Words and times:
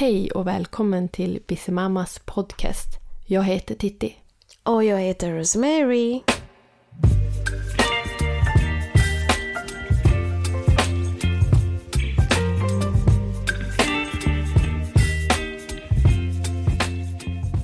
Hej 0.00 0.30
och 0.30 0.46
välkommen 0.46 1.08
till 1.08 1.40
Bissemammas 1.46 2.18
podcast. 2.24 2.88
Jag 3.26 3.42
heter 3.42 3.74
Titti. 3.74 4.16
Och 4.62 4.84
jag 4.84 4.98
heter 5.00 5.32
Rosemary. 5.32 6.20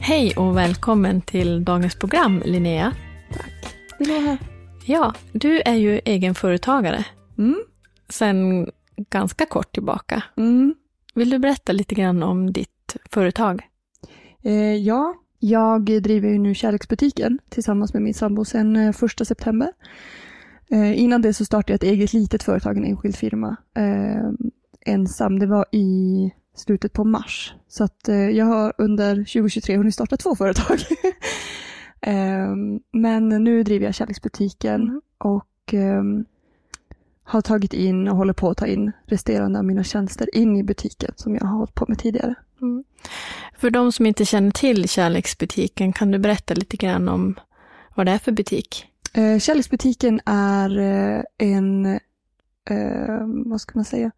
Hej 0.00 0.34
och 0.36 0.56
välkommen 0.56 1.20
till 1.20 1.64
dagens 1.64 1.94
program 1.94 2.42
Linnea. 2.44 2.92
Tack. 3.32 3.76
Vill 3.98 4.10
här? 4.10 4.38
Ja, 4.84 5.14
du 5.32 5.60
är 5.60 5.74
ju 5.74 6.00
egenföretagare 6.04 7.04
Mm. 7.38 7.64
sedan 8.08 8.70
ganska 9.10 9.46
kort 9.46 9.72
tillbaka. 9.72 10.22
Mm. 10.36 10.74
Vill 11.16 11.30
du 11.30 11.38
berätta 11.38 11.72
lite 11.72 11.94
grann 11.94 12.22
om 12.22 12.52
ditt 12.52 12.96
företag? 13.10 13.62
Eh, 14.42 14.74
ja, 14.74 15.14
jag 15.38 16.02
driver 16.02 16.28
ju 16.28 16.38
nu 16.38 16.54
Kärleksbutiken 16.54 17.38
tillsammans 17.48 17.94
med 17.94 18.02
min 18.02 18.14
sambo 18.14 18.44
sedan 18.44 18.76
eh, 18.76 18.92
första 18.92 19.24
september. 19.24 19.72
Eh, 20.70 21.00
innan 21.00 21.22
det 21.22 21.34
så 21.34 21.44
startade 21.44 21.72
jag 21.72 21.76
ett 21.76 21.82
eget 21.92 22.12
litet 22.12 22.42
företag, 22.42 22.76
en 22.76 22.84
enskild 22.84 23.16
firma. 23.16 23.56
Eh, 23.76 24.30
ensam, 24.86 25.38
det 25.38 25.46
var 25.46 25.66
i 25.72 26.30
slutet 26.54 26.92
på 26.92 27.04
mars. 27.04 27.54
Så 27.68 27.84
att 27.84 28.08
eh, 28.08 28.30
jag 28.30 28.46
har 28.46 28.72
under 28.78 29.14
2023 29.16 29.76
hunnit 29.76 29.94
starta 29.94 30.16
två 30.16 30.36
företag. 30.36 30.78
eh, 32.00 32.54
men 32.92 33.28
nu 33.28 33.62
driver 33.62 33.86
jag 33.86 33.94
Kärleksbutiken 33.94 34.82
Mm. 34.82 35.00
och 35.18 35.74
ehm, 35.74 36.24
har 37.26 37.40
tagit 37.42 37.72
in 37.72 38.08
och 38.08 38.16
håller 38.16 38.32
på 38.32 38.50
att 38.50 38.56
ta 38.56 38.66
in 38.66 38.92
resterande 39.06 39.58
av 39.58 39.64
mina 39.64 39.84
tjänster 39.84 40.36
in 40.36 40.56
i 40.56 40.62
butiken 40.62 41.12
som 41.16 41.34
jag 41.34 41.44
har 41.44 41.56
hållit 41.58 41.74
på 41.74 41.84
med 41.88 41.98
tidigare. 41.98 42.34
För 43.58 43.70
de 43.70 43.92
som 43.92 44.06
inte 44.06 44.24
känner 44.24 44.50
till 44.50 44.88
Kärleksbutiken, 44.88 45.92
kan 45.92 46.10
du 46.10 46.18
berätta 46.18 46.54
lite 46.54 46.76
grann 46.76 47.08
om 47.08 47.34
vad 47.94 48.06
det 48.06 48.12
är 48.12 48.18
för 48.18 48.32
butik? 48.32 48.86
Eh, 49.12 49.38
Kärleksbutiken 49.38 50.20
är 50.26 50.78
eh, 50.78 51.22
en, 51.38 51.86
eh, 52.70 53.20
vad 53.46 53.60
ska 53.60 53.72
man 53.78 53.84
säga, 53.84 54.10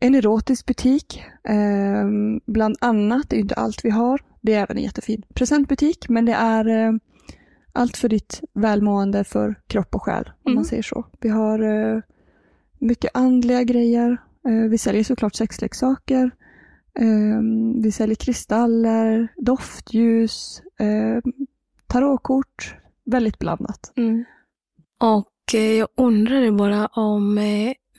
en 0.00 0.14
erotisk 0.14 0.66
butik. 0.66 1.22
Eh, 1.44 2.06
bland 2.46 2.76
annat, 2.80 3.30
det 3.30 3.36
är 3.36 3.40
inte 3.40 3.54
allt 3.54 3.84
vi 3.84 3.90
har. 3.90 4.20
Det 4.40 4.54
är 4.54 4.62
även 4.62 4.76
en 4.76 4.82
jättefin 4.82 5.22
presentbutik, 5.34 6.08
men 6.08 6.24
det 6.24 6.32
är 6.32 7.00
allt 7.72 7.96
för 7.96 8.08
ditt 8.08 8.40
välmående 8.52 9.24
för 9.24 9.54
kropp 9.66 9.94
och 9.94 10.02
själ, 10.02 10.24
om 10.42 10.50
Mm. 10.50 10.54
man 10.54 10.64
säger 10.64 10.82
så. 10.82 11.06
Vi 11.20 11.28
har 11.28 12.02
mycket 12.78 13.10
andliga 13.14 13.62
grejer. 13.62 14.16
Eh, 14.48 14.70
vi 14.70 14.78
säljer 14.78 15.04
såklart 15.04 15.34
sexleksaker. 15.34 16.30
Eh, 16.98 17.40
vi 17.82 17.92
säljer 17.92 18.16
kristaller, 18.16 19.28
doftljus, 19.36 20.62
eh, 20.78 21.32
tarotkort. 21.86 22.74
Väldigt 23.04 23.38
blandat. 23.38 23.92
Mm. 23.96 24.24
Och 24.98 25.54
jag 25.78 25.88
undrade 25.96 26.52
bara 26.52 26.86
om 26.86 27.40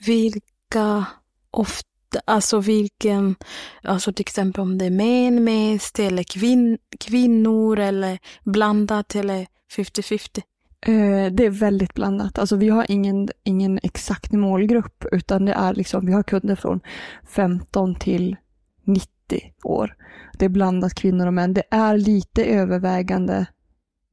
vilka 0.06 1.06
ofta, 1.50 2.20
alltså 2.24 2.60
vilken, 2.60 3.36
alltså 3.82 4.12
till 4.12 4.22
exempel 4.22 4.60
om 4.60 4.78
det 4.78 4.84
är 4.84 4.90
män 4.90 5.44
mest 5.44 5.98
eller 5.98 6.22
kvin, 6.22 6.78
kvinnor 7.00 7.78
eller 7.78 8.18
blandat 8.44 9.14
eller 9.14 9.46
50-50. 9.76 10.42
Eh, 10.86 11.32
det 11.32 11.46
är 11.46 11.50
väldigt 11.50 11.94
blandat. 11.94 12.38
Alltså 12.38 12.56
vi 12.56 12.68
har 12.68 12.86
ingen, 12.88 13.28
ingen 13.44 13.80
exakt 13.82 14.32
målgrupp 14.32 15.04
utan 15.12 15.44
det 15.44 15.52
är 15.52 15.74
liksom, 15.74 16.06
vi 16.06 16.12
har 16.12 16.22
kunder 16.22 16.56
från 16.56 16.80
15 17.28 17.94
till 17.94 18.36
90 18.84 19.08
år. 19.64 19.96
Det 20.38 20.44
är 20.44 20.48
blandat 20.48 20.94
kvinnor 20.94 21.26
och 21.26 21.34
män. 21.34 21.54
Det 21.54 21.62
är 21.70 21.96
lite 21.96 22.44
övervägande 22.44 23.46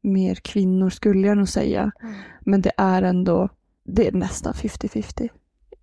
mer 0.02 0.36
kvinnor 0.36 0.89
skulle 0.89 1.27
jag 1.27 1.38
nog 1.38 1.49
säga. 1.49 1.91
Men 2.39 2.61
det 2.61 2.71
är 2.77 3.02
ändå, 3.02 3.49
det 3.83 4.08
är 4.08 4.11
nästan 4.11 4.53
50-50. 4.53 5.30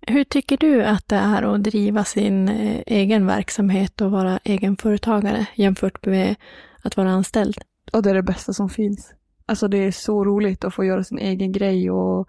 Hur 0.07 0.23
tycker 0.23 0.57
du 0.57 0.83
att 0.83 1.07
det 1.07 1.15
är 1.15 1.43
att 1.43 1.63
driva 1.63 2.03
sin 2.03 2.49
eh, 2.49 2.81
egen 2.85 3.25
verksamhet 3.25 4.01
och 4.01 4.11
vara 4.11 4.39
egenföretagare 4.43 5.47
jämfört 5.55 6.05
med 6.05 6.35
att 6.81 6.97
vara 6.97 7.11
anställd? 7.11 7.57
Och 7.93 8.03
det 8.03 8.09
är 8.09 8.13
det 8.13 8.23
bästa 8.23 8.53
som 8.53 8.69
finns. 8.69 9.13
Alltså 9.45 9.67
det 9.67 9.77
är 9.77 9.91
så 9.91 10.25
roligt 10.25 10.63
att 10.63 10.73
få 10.73 10.85
göra 10.85 11.03
sin 11.03 11.17
egen 11.19 11.51
grej 11.51 11.91
och 11.91 12.27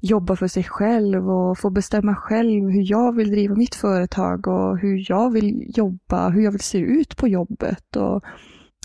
jobba 0.00 0.36
för 0.36 0.48
sig 0.48 0.64
själv 0.64 1.30
och 1.30 1.58
få 1.58 1.70
bestämma 1.70 2.16
själv 2.16 2.68
hur 2.68 2.90
jag 2.90 3.16
vill 3.16 3.30
driva 3.30 3.54
mitt 3.54 3.74
företag 3.74 4.46
och 4.48 4.78
hur 4.78 5.04
jag 5.10 5.30
vill 5.30 5.72
jobba, 5.76 6.28
hur 6.28 6.44
jag 6.44 6.52
vill 6.52 6.60
se 6.60 6.78
ut 6.78 7.16
på 7.16 7.28
jobbet 7.28 7.96
och, 7.96 8.24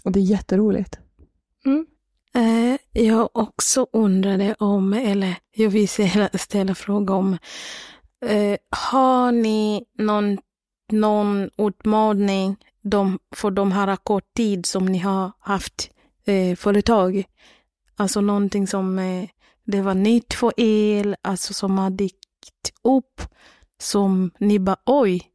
och 0.03 0.11
det 0.11 0.19
är 0.19 0.23
jätteroligt. 0.23 1.00
Mm. 1.66 1.85
Eh, 2.35 3.03
jag 3.03 3.29
också 3.33 3.88
undrade 3.94 4.55
om, 4.59 4.94
eller 4.94 5.35
jag 5.55 5.69
vill 5.69 5.89
ställa, 5.89 6.29
ställa 6.33 6.75
fråga 6.75 7.13
om, 7.13 7.38
eh, 8.25 8.57
har 8.69 9.31
ni 9.31 9.85
någon, 9.97 10.38
någon 10.91 11.50
utmaning 11.57 12.55
de, 12.81 13.19
för 13.35 13.51
de 13.51 13.71
här 13.71 13.95
kort 13.95 14.33
tid 14.33 14.66
som 14.66 14.85
ni 14.85 14.97
har 14.97 15.31
haft 15.39 15.91
eh, 16.25 16.55
företag? 16.55 17.23
Alltså 17.95 18.21
någonting 18.21 18.67
som 18.67 18.99
eh, 18.99 19.29
det 19.63 19.81
var 19.81 19.93
nytt 19.93 20.33
för 20.33 20.59
er, 20.59 21.15
alltså 21.21 21.53
som 21.53 21.77
har 21.77 21.89
dykt 21.89 22.71
upp, 22.83 23.21
som 23.79 24.31
ni 24.39 24.59
bara 24.59 24.77
oj, 24.85 25.31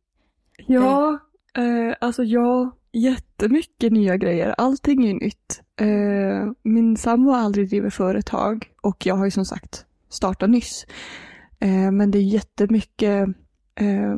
Ja, 0.66 1.18
eh, 1.58 1.96
alltså 2.00 2.24
ja, 2.24 2.76
jättemycket 2.92 3.92
nya 3.92 4.16
grejer. 4.16 4.54
Allting 4.58 5.06
är 5.06 5.14
nytt. 5.14 5.62
Eh, 5.80 6.52
min 6.62 6.96
sambo 6.96 7.30
har 7.30 7.38
aldrig 7.38 7.68
drivit 7.68 7.94
företag 7.94 8.70
och 8.82 9.06
jag 9.06 9.14
har 9.14 9.24
ju 9.24 9.30
som 9.30 9.44
sagt 9.44 9.86
startat 10.08 10.50
nyss. 10.50 10.86
Eh, 11.60 11.90
men 11.90 12.10
det 12.10 12.18
är 12.18 12.22
jättemycket, 12.22 13.28
eh, 13.80 14.16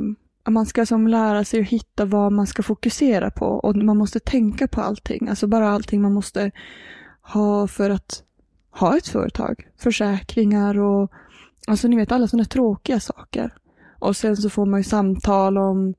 man 0.48 0.66
ska 0.66 0.86
som 0.86 1.08
lära 1.08 1.44
sig 1.44 1.60
att 1.60 1.68
hitta 1.68 2.04
vad 2.04 2.32
man 2.32 2.46
ska 2.46 2.62
fokusera 2.62 3.30
på 3.30 3.46
och 3.46 3.76
man 3.76 3.96
måste 3.98 4.20
tänka 4.20 4.68
på 4.68 4.80
allting. 4.80 5.28
Alltså 5.28 5.46
bara 5.46 5.70
allting 5.70 6.02
man 6.02 6.12
måste 6.12 6.50
ha 7.22 7.66
för 7.66 7.90
att 7.90 8.22
ha 8.70 8.96
ett 8.96 9.08
företag. 9.08 9.68
Försäkringar 9.76 10.78
och 10.78 11.12
alltså 11.66 11.88
ni 11.88 11.96
vet 11.96 12.12
alla 12.12 12.28
sådana 12.28 12.44
tråkiga 12.44 13.00
saker. 13.00 13.54
Och 13.98 14.16
sen 14.16 14.36
så 14.36 14.50
får 14.50 14.66
man 14.66 14.80
ju 14.80 14.84
samtal 14.84 15.58
om 15.58 15.94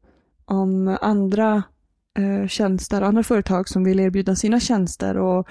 om 0.45 0.97
andra 1.01 1.63
eh, 2.17 2.47
tjänster, 2.47 3.01
andra 3.01 3.23
företag 3.23 3.69
som 3.69 3.83
vill 3.83 3.99
erbjuda 3.99 4.35
sina 4.35 4.59
tjänster 4.59 5.17
och 5.17 5.47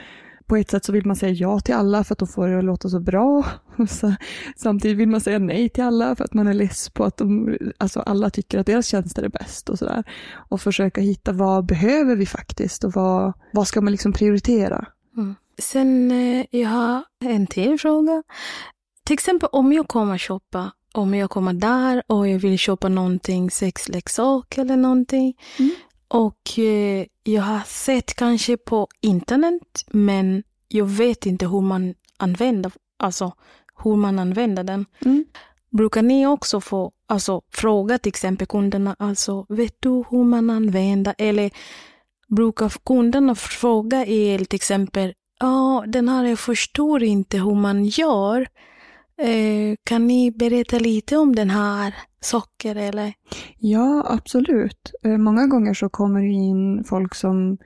på 0.49 0.57
ett 0.57 0.71
sätt 0.71 0.85
så 0.85 0.93
vill 0.93 1.07
man 1.07 1.17
säga 1.17 1.33
ja 1.33 1.61
till 1.61 1.75
alla 1.75 2.05
för 2.05 2.15
att 2.15 2.19
de 2.19 2.29
får 2.29 2.49
det 2.49 2.59
att 2.59 2.65
låta 2.65 2.89
så 2.89 3.01
bra. 3.01 3.45
Så, 3.89 4.15
samtidigt 4.57 4.97
vill 4.97 5.09
man 5.09 5.21
säga 5.21 5.39
nej 5.39 5.69
till 5.69 5.85
alla 5.85 6.17
för 6.17 6.25
att 6.25 6.35
man 6.35 6.47
är 6.47 6.55
less 6.55 6.91
på 6.91 7.05
att 7.05 7.17
de, 7.17 7.57
alltså 7.79 8.01
alla 8.01 8.31
tycker 8.31 8.59
att 8.59 8.67
deras 8.67 8.87
tjänster 8.87 9.23
är 9.23 9.29
bäst 9.29 9.69
och 9.69 9.79
sådär. 9.79 10.05
Och 10.49 10.61
försöka 10.61 11.01
hitta 11.01 11.33
vad 11.33 11.67
behöver 11.67 12.17
vi 12.17 12.27
faktiskt 12.27 12.85
och 12.85 12.93
vad, 12.93 13.33
vad 13.53 13.69
ska 13.69 13.81
man 13.81 13.93
liksom 13.93 14.13
prioritera? 14.13 14.87
Sen 15.59 16.11
eh, 16.11 16.47
jag 16.51 16.69
har 16.69 17.05
en 17.25 17.47
till 17.47 17.79
fråga. 17.79 18.23
Till 19.05 19.15
exempel 19.15 19.49
om 19.53 19.73
jag 19.73 19.89
kommer 19.89 20.19
shoppa, 20.19 20.73
om 20.95 21.15
jag 21.15 21.31
kommer 21.31 21.53
där 21.53 22.03
och 22.07 22.29
jag 22.29 22.39
vill 22.39 22.59
köpa 22.59 22.89
någonting, 22.89 23.51
sexleksak 23.51 24.59
eller 24.59 24.77
någonting. 24.77 25.35
Mm. 25.59 25.75
Och 26.09 26.59
eh, 26.59 27.07
jag 27.23 27.43
har 27.43 27.61
sett 27.67 28.15
kanske 28.15 28.57
på 28.57 28.89
internet, 29.01 29.85
men 29.87 30.43
jag 30.69 30.87
vet 30.87 31.27
inte 31.27 31.47
hur 31.47 31.61
man 31.61 31.95
använder, 32.17 32.73
alltså 32.99 33.33
hur 33.83 33.97
man 33.97 34.19
använder 34.19 34.65
den. 34.65 34.87
Mm. 35.05 35.25
Brukar 35.71 36.03
ni 36.03 36.27
också 36.27 36.61
få 36.61 36.93
alltså, 37.07 37.43
fråga 37.53 37.99
till 37.99 38.09
exempel 38.11 38.47
kunderna, 38.47 38.97
alltså 38.99 39.47
vet 39.49 39.77
du 39.81 40.05
hur 40.11 40.25
man 40.25 40.51
använder? 40.51 41.15
Eller 41.19 41.51
brukar 42.29 42.73
kunderna 42.87 43.35
fråga 43.35 44.07
er 44.07 44.39
till 44.39 44.57
exempel, 44.57 45.15
ja 45.41 45.85
den 45.87 46.09
här 46.09 46.25
jag 46.25 46.39
förstår 46.39 47.03
inte 47.03 47.39
hur 47.39 47.55
man 47.55 47.85
gör. 47.85 48.49
Eh, 49.21 49.77
kan 49.85 50.07
ni 50.07 50.31
berätta 50.31 50.79
lite 50.79 51.17
om 51.17 51.35
den 51.35 51.51
här 51.51 51.95
socker 52.21 52.77
eller? 52.77 53.13
Ja, 53.59 54.07
absolut. 54.09 54.93
Eh, 55.03 55.19
många 55.19 55.47
gånger 55.47 55.75
så 55.75 55.89
kommer 55.89 56.21
det 56.21 56.29
in 56.29 56.85
folk 56.85 57.15
som 57.15 57.59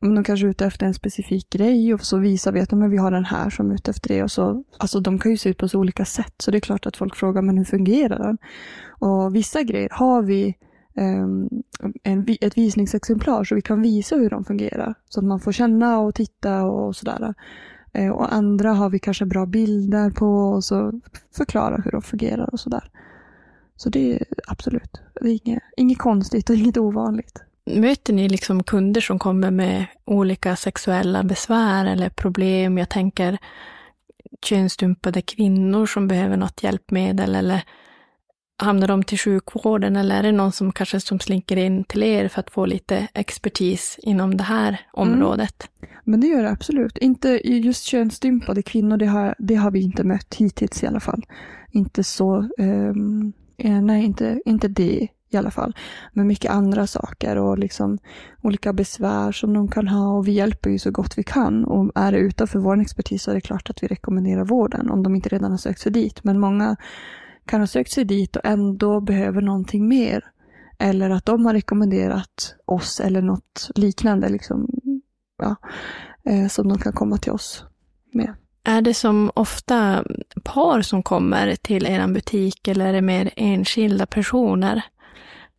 de 0.00 0.24
kanske 0.24 0.46
är 0.46 0.50
ute 0.50 0.66
efter 0.66 0.86
en 0.86 0.94
specifik 0.94 1.50
grej 1.50 1.94
och 1.94 2.04
så 2.04 2.18
visar 2.18 2.52
vi 2.52 2.60
att 2.60 2.72
men 2.72 2.90
vi 2.90 2.96
har 2.96 3.10
den 3.10 3.24
här 3.24 3.50
som 3.50 3.70
är 3.70 3.74
ute 3.74 3.90
efter 3.90 4.08
det. 4.08 4.22
Och 4.22 4.30
så, 4.30 4.64
alltså 4.78 5.00
de 5.00 5.18
kan 5.18 5.30
ju 5.30 5.36
se 5.36 5.48
ut 5.48 5.58
på 5.58 5.68
så 5.68 5.78
olika 5.78 6.04
sätt 6.04 6.34
så 6.38 6.50
det 6.50 6.58
är 6.58 6.60
klart 6.60 6.86
att 6.86 6.96
folk 6.96 7.16
frågar 7.16 7.42
men 7.42 7.58
hur 7.58 7.64
fungerar 7.64 8.18
den? 8.18 8.38
Och 8.88 9.34
vissa 9.34 9.62
grejer 9.62 9.88
har 9.92 10.22
vi 10.22 10.54
ehm, 10.96 11.48
en, 12.02 12.26
ett 12.40 12.58
visningsexemplar 12.58 13.44
så 13.44 13.54
vi 13.54 13.62
kan 13.62 13.82
visa 13.82 14.16
hur 14.16 14.30
de 14.30 14.44
fungerar. 14.44 14.94
Så 15.08 15.20
att 15.20 15.26
man 15.26 15.40
får 15.40 15.52
känna 15.52 15.98
och 15.98 16.14
titta 16.14 16.62
och 16.64 16.96
sådär. 16.96 17.34
Eh, 17.92 18.10
och 18.10 18.34
andra 18.34 18.72
har 18.72 18.90
vi 18.90 18.98
kanske 18.98 19.26
bra 19.26 19.46
bilder 19.46 20.10
på 20.10 20.26
och 20.26 20.64
så 20.64 21.00
förklara 21.36 21.76
hur 21.84 21.90
de 21.90 22.02
fungerar 22.02 22.48
och 22.52 22.60
sådär. 22.60 22.90
Så 23.76 23.88
det 23.88 24.12
är 24.12 24.24
absolut, 24.46 25.00
det 25.20 25.28
är 25.28 25.38
inget, 25.46 25.62
inget 25.76 25.98
konstigt 25.98 26.50
och 26.50 26.56
inget 26.60 26.76
ovanligt. 26.76 27.42
Möter 27.64 28.12
ni 28.12 28.28
liksom 28.28 28.62
kunder 28.62 29.00
som 29.00 29.18
kommer 29.18 29.50
med 29.50 29.86
olika 30.04 30.56
sexuella 30.56 31.22
besvär 31.22 31.86
eller 31.86 32.08
problem? 32.08 32.78
Jag 32.78 32.88
tänker 32.88 33.38
könsstympade 34.44 35.22
kvinnor 35.22 35.86
som 35.86 36.08
behöver 36.08 36.36
något 36.36 36.62
hjälpmedel 36.62 37.34
eller 37.34 37.64
hamnar 38.58 38.88
de 38.88 39.02
till 39.02 39.18
sjukvården 39.18 39.96
eller 39.96 40.18
är 40.18 40.22
det 40.22 40.32
någon 40.32 40.52
som 40.52 40.72
kanske 40.72 41.00
som 41.00 41.20
slinker 41.20 41.56
in 41.56 41.84
till 41.84 42.02
er 42.02 42.28
för 42.28 42.40
att 42.40 42.50
få 42.50 42.66
lite 42.66 43.08
expertis 43.14 43.98
inom 44.02 44.36
det 44.36 44.44
här 44.44 44.80
området? 44.92 45.68
Mm. 45.82 45.89
Men 46.10 46.20
det 46.20 46.26
gör 46.26 46.42
det 46.42 46.50
absolut. 46.50 46.98
Inte 46.98 47.40
just 47.48 47.84
könsstympade 47.84 48.62
kvinnor, 48.62 48.96
det 48.96 49.06
har, 49.06 49.34
det 49.38 49.54
har 49.54 49.70
vi 49.70 49.82
inte 49.82 50.04
mött 50.04 50.34
hittills 50.34 50.82
i 50.82 50.86
alla 50.86 51.00
fall. 51.00 51.22
Inte 51.70 52.04
så, 52.04 52.48
um, 52.58 53.32
nej 53.58 54.04
inte, 54.04 54.40
inte 54.44 54.68
det 54.68 55.08
i 55.30 55.36
alla 55.36 55.50
fall. 55.50 55.76
Men 56.12 56.26
mycket 56.26 56.50
andra 56.50 56.86
saker 56.86 57.36
och 57.36 57.58
liksom 57.58 57.98
olika 58.42 58.72
besvär 58.72 59.32
som 59.32 59.54
de 59.54 59.68
kan 59.68 59.88
ha 59.88 60.16
och 60.16 60.28
vi 60.28 60.32
hjälper 60.32 60.70
ju 60.70 60.78
så 60.78 60.90
gott 60.90 61.18
vi 61.18 61.22
kan. 61.22 61.64
Och 61.64 61.92
är 61.94 62.12
det 62.12 62.18
utanför 62.18 62.58
vår 62.58 62.80
expertis 62.80 63.22
så 63.22 63.30
är 63.30 63.34
det 63.34 63.40
klart 63.40 63.70
att 63.70 63.82
vi 63.82 63.86
rekommenderar 63.86 64.44
vården 64.44 64.90
om 64.90 65.02
de 65.02 65.14
inte 65.14 65.28
redan 65.28 65.50
har 65.50 65.58
sökt 65.58 65.80
sig 65.80 65.92
dit. 65.92 66.24
Men 66.24 66.40
många 66.40 66.76
kan 67.46 67.60
ha 67.60 67.66
sökt 67.66 67.90
sig 67.90 68.04
dit 68.04 68.36
och 68.36 68.44
ändå 68.44 69.00
behöver 69.00 69.40
någonting 69.40 69.88
mer. 69.88 70.24
Eller 70.78 71.10
att 71.10 71.26
de 71.26 71.46
har 71.46 71.52
rekommenderat 71.52 72.56
oss 72.66 73.00
eller 73.00 73.22
något 73.22 73.70
liknande 73.74 74.28
liksom, 74.28 74.68
ja, 75.42 75.56
eh, 76.32 76.48
som 76.48 76.68
de 76.68 76.78
kan 76.78 76.92
komma 76.92 77.16
till 77.16 77.32
oss 77.32 77.64
med. 78.12 78.34
Är 78.64 78.82
det 78.82 78.94
som 78.94 79.30
ofta 79.34 80.04
par 80.44 80.82
som 80.82 81.02
kommer 81.02 81.54
till 81.56 81.86
er 81.86 82.06
butik 82.06 82.68
eller 82.68 82.86
är 82.86 82.92
det 82.92 83.02
mer 83.02 83.30
enskilda 83.36 84.06
personer? 84.06 84.82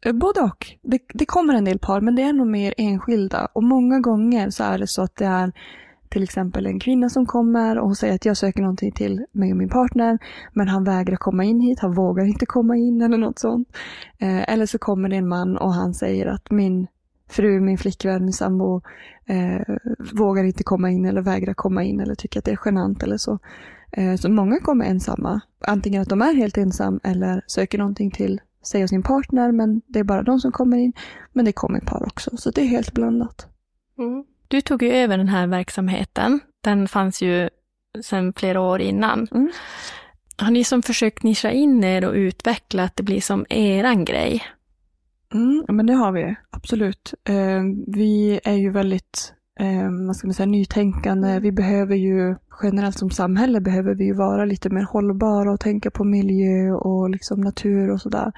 Eh, 0.06 0.14
både 0.14 0.42
och. 0.42 0.68
Det, 0.82 1.00
det, 1.14 1.26
kommer 1.26 1.54
en 1.54 1.66
del 1.66 1.80
par, 1.80 2.02
men 2.02 2.16
det 2.16 2.22
är 2.22 2.34
nog 2.34 2.48
mer 2.48 2.74
enskilda. 2.78 3.48
Och 3.54 3.64
många 3.64 4.00
gånger 4.00 4.50
så 4.50 4.64
är 4.64 4.78
det 4.78 4.88
så 4.88 5.02
att 5.02 5.16
det 5.16 5.26
är 5.26 5.52
till 6.10 6.24
exempel 6.24 6.66
en 6.66 6.80
kvinna 6.80 7.10
som 7.10 7.26
kommer 7.26 7.80
och 7.80 7.98
säger 7.98 8.16
att 8.16 8.26
jag 8.26 8.38
söker 8.38 8.62
någonting 8.62 8.92
till 8.92 9.26
mig 9.32 9.52
och 9.52 9.58
min 9.58 9.70
partner, 9.70 10.18
men 10.54 10.68
han 10.68 10.84
vägrar 10.84 11.16
komma 11.16 11.44
in 11.44 11.62
hit, 11.62 11.80
han 11.80 11.94
vågar 11.94 12.26
inte 12.26 12.46
komma 12.46 12.78
in 12.78 13.02
eller 13.02 13.18
något 13.18 13.40
sånt. 13.40 13.68
Eh, 14.18 14.54
eller 14.54 14.66
så 14.66 14.78
kommer 14.78 15.10
det 15.10 15.16
en 15.16 15.28
man 15.28 15.58
och 15.58 15.74
han 15.74 15.94
säger 15.94 16.26
att 16.26 16.52
min 16.52 16.88
fru, 17.32 17.60
min 17.60 17.78
flickvän, 17.78 18.24
min 18.24 18.34
sambo 18.34 18.82
eh, 19.26 19.76
vågar 20.14 20.44
inte 20.44 20.64
komma 20.64 20.90
in 20.90 21.06
eller 21.06 21.22
vägrar 21.22 21.54
komma 21.54 21.84
in 21.84 22.00
eller 22.00 22.16
tycker 22.16 22.40
att 22.40 22.46
det 22.46 22.52
är 22.52 22.60
genant 22.66 23.04
eller 23.04 23.18
så. 23.18 23.40
Eh, 23.92 24.16
så 24.16 24.30
många 24.30 24.60
kommer 24.60 24.86
ensamma. 24.86 25.42
Antingen 25.68 26.02
att 26.02 26.10
de 26.10 26.22
är 26.22 26.34
helt 26.34 26.58
ensam 26.58 27.00
eller 27.04 27.42
söker 27.48 27.78
någonting 27.78 28.12
till 28.12 28.42
sig 28.64 28.84
och 28.84 28.90
sin 28.90 29.04
partner, 29.04 29.52
men 29.52 29.82
det 29.88 30.00
är 30.00 30.04
bara 30.04 30.24
de 30.24 30.40
som 30.40 30.52
kommer 30.52 30.78
in. 30.78 30.94
Men 31.34 31.46
det 31.46 31.52
kommer 31.52 31.80
par 31.80 32.04
också, 32.04 32.38
så 32.38 32.52
det 32.52 32.62
är 32.62 32.66
helt 32.66 32.94
blandat. 32.94 33.48
Mm. 33.98 34.26
Du 34.48 34.62
tog 34.62 34.84
ju 34.84 34.92
över 34.92 35.18
den 35.18 35.28
här 35.28 35.48
verksamheten. 35.48 36.40
Den 36.62 36.88
fanns 36.88 37.22
ju 37.22 37.50
sedan 38.02 38.34
flera 38.34 38.62
år 38.62 38.82
innan. 38.82 39.28
Mm. 39.32 39.52
Har 40.38 40.52
ni 40.52 40.64
som 40.64 40.82
försökt 40.82 41.24
nischa 41.24 41.52
in 41.52 41.84
er 41.84 42.06
och 42.06 42.14
utveckla 42.14 42.84
att 42.84 42.96
det 42.96 43.04
blir 43.04 43.22
som 43.22 43.46
eran 43.50 44.06
grej? 44.06 44.44
Mm, 45.34 45.66
men 45.68 45.86
det 45.86 45.94
har 45.94 46.12
vi, 46.12 46.36
absolut. 46.50 47.14
Eh, 47.24 47.62
vi 47.88 48.40
är 48.44 48.56
ju 48.56 48.70
väldigt 48.70 49.34
eh, 49.60 50.08
vad 50.08 50.16
ska 50.16 50.28
man 50.28 50.34
säga, 50.34 50.46
nytänkande. 50.46 51.40
Vi 51.40 51.52
behöver 51.52 51.96
ju 51.96 52.36
generellt 52.64 52.98
som 52.98 53.10
samhälle 53.10 53.62
behöver 53.62 53.96
vi 53.96 54.06
ju 54.06 54.14
vara 54.14 54.46
lite 54.46 54.70
mer 54.70 54.84
hållbara 54.84 55.52
och 55.52 55.60
tänka 55.60 55.92
på 55.92 56.04
miljö 56.04 56.72
och 56.72 57.10
liksom 57.10 57.42
natur 57.42 57.92
och 57.92 58.02
sådär. 58.02 58.32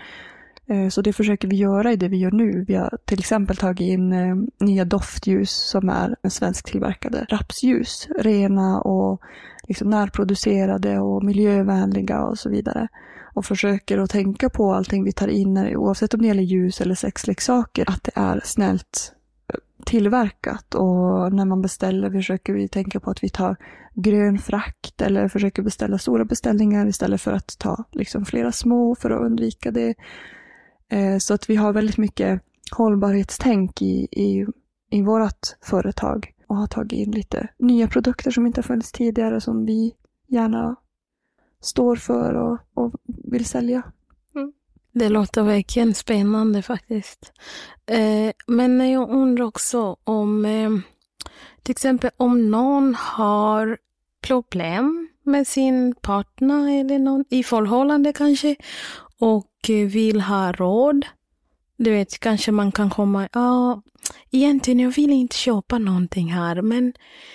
Eh, 0.67 0.89
så 0.89 1.01
det 1.01 1.13
försöker 1.13 1.47
vi 1.47 1.55
göra 1.55 1.91
i 1.91 1.95
det 1.95 2.07
vi 2.07 2.17
gör 2.17 2.31
nu. 2.31 2.65
Vi 2.67 2.75
har 2.75 2.97
till 3.05 3.19
exempel 3.19 3.57
tagit 3.57 3.87
in 3.87 4.13
eh, 4.13 4.35
nya 4.59 4.85
doftljus 4.85 5.51
som 5.51 5.89
är 5.89 6.29
svensktillverkade 6.29 7.25
rapsljus. 7.29 8.07
Rena 8.19 8.81
och 8.81 9.21
liksom 9.67 9.89
närproducerade 9.89 10.99
och 10.99 11.23
miljövänliga 11.23 12.23
och 12.23 12.39
så 12.39 12.49
vidare. 12.49 12.87
Och 13.33 13.45
försöker 13.45 13.97
att 13.97 14.09
tänka 14.09 14.49
på 14.49 14.73
allting 14.73 15.03
vi 15.03 15.11
tar 15.11 15.27
in, 15.27 15.57
oavsett 15.57 16.13
om 16.13 16.21
det 16.21 16.27
gäller 16.27 16.43
ljus 16.43 16.81
eller 16.81 16.95
sexleksaker, 16.95 17.89
att 17.89 18.03
det 18.03 18.11
är 18.15 18.41
snällt 18.43 19.13
eh, 19.53 19.59
tillverkat 19.85 20.75
och 20.75 21.33
när 21.33 21.45
man 21.45 21.61
beställer 21.61 22.11
försöker 22.11 22.53
vi 22.53 22.67
tänka 22.67 22.99
på 22.99 23.11
att 23.11 23.23
vi 23.23 23.29
tar 23.29 23.55
grön 23.93 24.39
frakt 24.39 25.01
eller 25.01 25.27
försöker 25.27 25.61
beställa 25.61 25.97
stora 25.97 26.25
beställningar 26.25 26.87
istället 26.87 27.21
för 27.21 27.31
att 27.31 27.59
ta 27.59 27.83
liksom 27.91 28.25
flera 28.25 28.51
små 28.51 28.95
för 28.95 29.11
att 29.11 29.21
undvika 29.21 29.71
det. 29.71 29.95
Eh, 30.89 31.17
så 31.17 31.33
att 31.33 31.49
vi 31.49 31.55
har 31.55 31.73
väldigt 31.73 31.97
mycket 31.97 32.41
hållbarhetstänk 32.71 33.81
i, 33.81 34.07
i, 34.11 34.45
i 34.89 35.01
vårt 35.01 35.55
företag 35.61 36.33
och 36.47 36.55
har 36.55 36.67
tagit 36.67 36.91
in 36.91 37.11
lite 37.11 37.47
nya 37.59 37.87
produkter 37.87 38.31
som 38.31 38.45
inte 38.45 38.57
har 38.57 38.63
funnits 38.63 38.91
tidigare 38.91 39.41
som 39.41 39.65
vi 39.65 39.93
gärna 40.27 40.75
står 41.63 41.95
för 41.95 42.33
och, 42.33 42.57
och 42.73 42.93
vill 43.05 43.45
sälja. 43.45 43.83
Mm. 44.35 44.53
Det 44.91 45.09
låter 45.09 45.43
verkligen 45.43 45.93
spännande 45.93 46.61
faktiskt. 46.61 47.31
Eh, 47.85 48.31
men 48.47 48.91
jag 48.91 49.09
undrar 49.09 49.45
också 49.45 49.97
om 50.03 50.45
eh, 50.45 50.71
till 51.63 51.71
exempel 51.71 52.09
om 52.17 52.51
någon 52.51 52.95
har 52.95 53.77
problem 54.21 55.09
med 55.23 55.47
sin 55.47 55.95
partner 56.01 56.79
eller 56.79 56.99
någon 56.99 57.25
i 57.29 57.43
förhållande 57.43 58.13
kanske 58.13 58.55
och 59.19 59.69
eh, 59.69 59.87
vill 59.87 60.21
ha 60.21 60.51
råd. 60.51 61.05
Du 61.77 61.91
vet, 61.91 62.19
kanske 62.19 62.51
man 62.51 62.71
kan 62.71 62.89
komma, 62.89 63.29
ja, 63.33 63.81
egentligen 64.31 64.79
jag 64.79 64.91
vill 64.91 65.11
inte 65.11 65.35
köpa 65.35 65.77
någonting 65.77 66.33
här, 66.33 66.61
men 66.61 66.93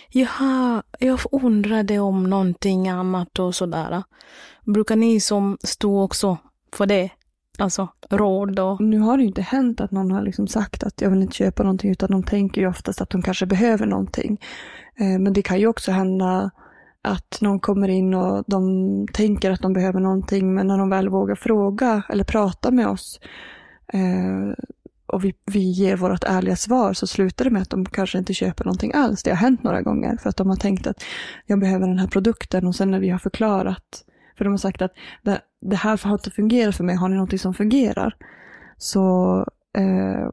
jag, 0.09 0.27
har, 0.27 0.83
jag 0.99 1.21
undrade 1.33 1.99
om 1.99 2.31
någonting 2.31 2.89
annat 2.89 3.39
och 3.39 3.55
sådär. 3.55 4.03
Brukar 4.65 4.97
ni 4.97 5.21
som 5.21 5.59
stå 5.65 6.03
också 6.03 6.39
för 6.73 6.87
det? 6.87 7.11
Alltså 7.59 7.89
råd 8.11 8.59
och... 8.59 8.81
Nu 8.81 8.99
har 8.99 9.17
det 9.17 9.23
ju 9.23 9.29
inte 9.29 9.43
hänt 9.43 9.81
att 9.81 9.91
någon 9.91 10.11
har 10.11 10.23
liksom 10.23 10.47
sagt 10.47 10.83
att 10.83 11.01
jag 11.01 11.11
vill 11.11 11.23
inte 11.23 11.37
köpa 11.37 11.63
någonting 11.63 11.91
utan 11.91 12.11
de 12.11 12.23
tänker 12.23 12.61
ju 12.61 12.69
oftast 12.69 13.01
att 13.01 13.11
de 13.11 13.23
kanske 13.23 13.47
behöver 13.47 13.87
någonting. 13.87 14.41
Eh, 14.97 15.19
men 15.19 15.33
det 15.33 15.43
kan 15.43 15.59
ju 15.61 15.67
också 15.67 15.93
hända 15.93 16.51
att 17.03 17.39
någon 17.41 17.61
kommer 17.61 17.89
in 17.89 18.15
och 18.15 18.45
de 18.47 19.07
tänker 19.13 19.51
att 19.51 19.61
de 19.61 19.73
behöver 19.73 20.01
någonting 20.01 20.55
men 20.55 20.67
när 20.67 20.79
de 20.79 20.91
väl 20.91 21.09
vågar 21.09 21.35
fråga 21.35 22.03
eller 22.09 22.25
prata 22.25 22.71
med 22.71 22.89
oss 22.89 23.21
eh, 23.93 24.65
och 25.07 25.25
vi, 25.25 25.35
vi 25.47 25.61
ger 25.61 25.97
vårt 25.97 26.25
ärliga 26.25 26.57
svar 26.57 26.93
så 26.93 27.07
slutar 27.07 27.45
det 27.45 27.51
med 27.51 27.63
att 27.63 27.71
de 27.71 27.85
kanske 27.85 28.19
inte 28.19 28.35
köper 28.35 28.65
någonting 28.65 28.93
alls. 28.95 29.23
Det 29.23 29.31
har 29.31 29.37
hänt 29.37 29.63
några 29.63 29.83
gånger 29.83 30.17
för 30.17 30.29
att 30.29 30.37
de 30.37 30.49
har 30.49 30.57
tänkt 30.57 30.87
att 30.87 31.05
jag 31.47 31.61
behöver 31.61 31.87
den 31.87 31.99
här 31.99 32.07
produkten 32.07 32.67
och 32.67 32.75
sen 32.75 32.91
när 32.91 33.01
vi 33.01 33.09
har 33.09 33.19
förklarat 33.19 34.05
för 34.39 34.45
de 34.45 34.51
har 34.51 34.59
sagt 34.59 34.83
att 34.83 34.93
det, 35.23 35.41
det 35.61 35.77
här 35.77 36.01
har 36.05 36.13
inte 36.13 36.31
fungerat 36.31 36.77
för 36.77 36.85
mig, 36.85 36.97
har 36.97 37.09
ni 37.09 37.15
någonting 37.15 37.39
som 37.39 37.55
fungerar? 37.55 38.17
Så 38.77 39.39
eh, 39.79 40.29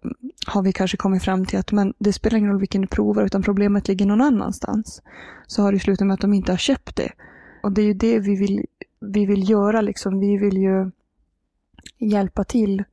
har 0.47 0.62
vi 0.62 0.71
kanske 0.71 0.97
kommit 0.97 1.24
fram 1.24 1.45
till 1.45 1.59
att 1.59 1.71
men 1.71 1.93
det 1.97 2.13
spelar 2.13 2.38
ingen 2.38 2.50
roll 2.50 2.59
vilken 2.59 2.81
du 2.81 2.88
provar 2.88 3.24
utan 3.24 3.43
problemet 3.43 3.88
ligger 3.88 4.05
någon 4.05 4.21
annanstans. 4.21 5.01
Så 5.47 5.62
har 5.62 5.71
det 5.71 5.79
slutat 5.79 6.07
med 6.07 6.13
att 6.13 6.21
de 6.21 6.33
inte 6.33 6.51
har 6.51 6.57
köpt 6.57 6.95
det. 6.95 7.12
Och 7.63 7.71
det 7.71 7.81
är 7.81 7.85
ju 7.85 7.93
det 7.93 8.19
vi 8.19 8.35
vill, 8.35 8.65
vi 9.00 9.25
vill 9.25 9.50
göra 9.50 9.81
liksom. 9.81 10.19
Vi 10.19 10.38
vill 10.38 10.57
ju 10.57 10.91
hjälpa 12.00 12.43
till. 12.43 12.83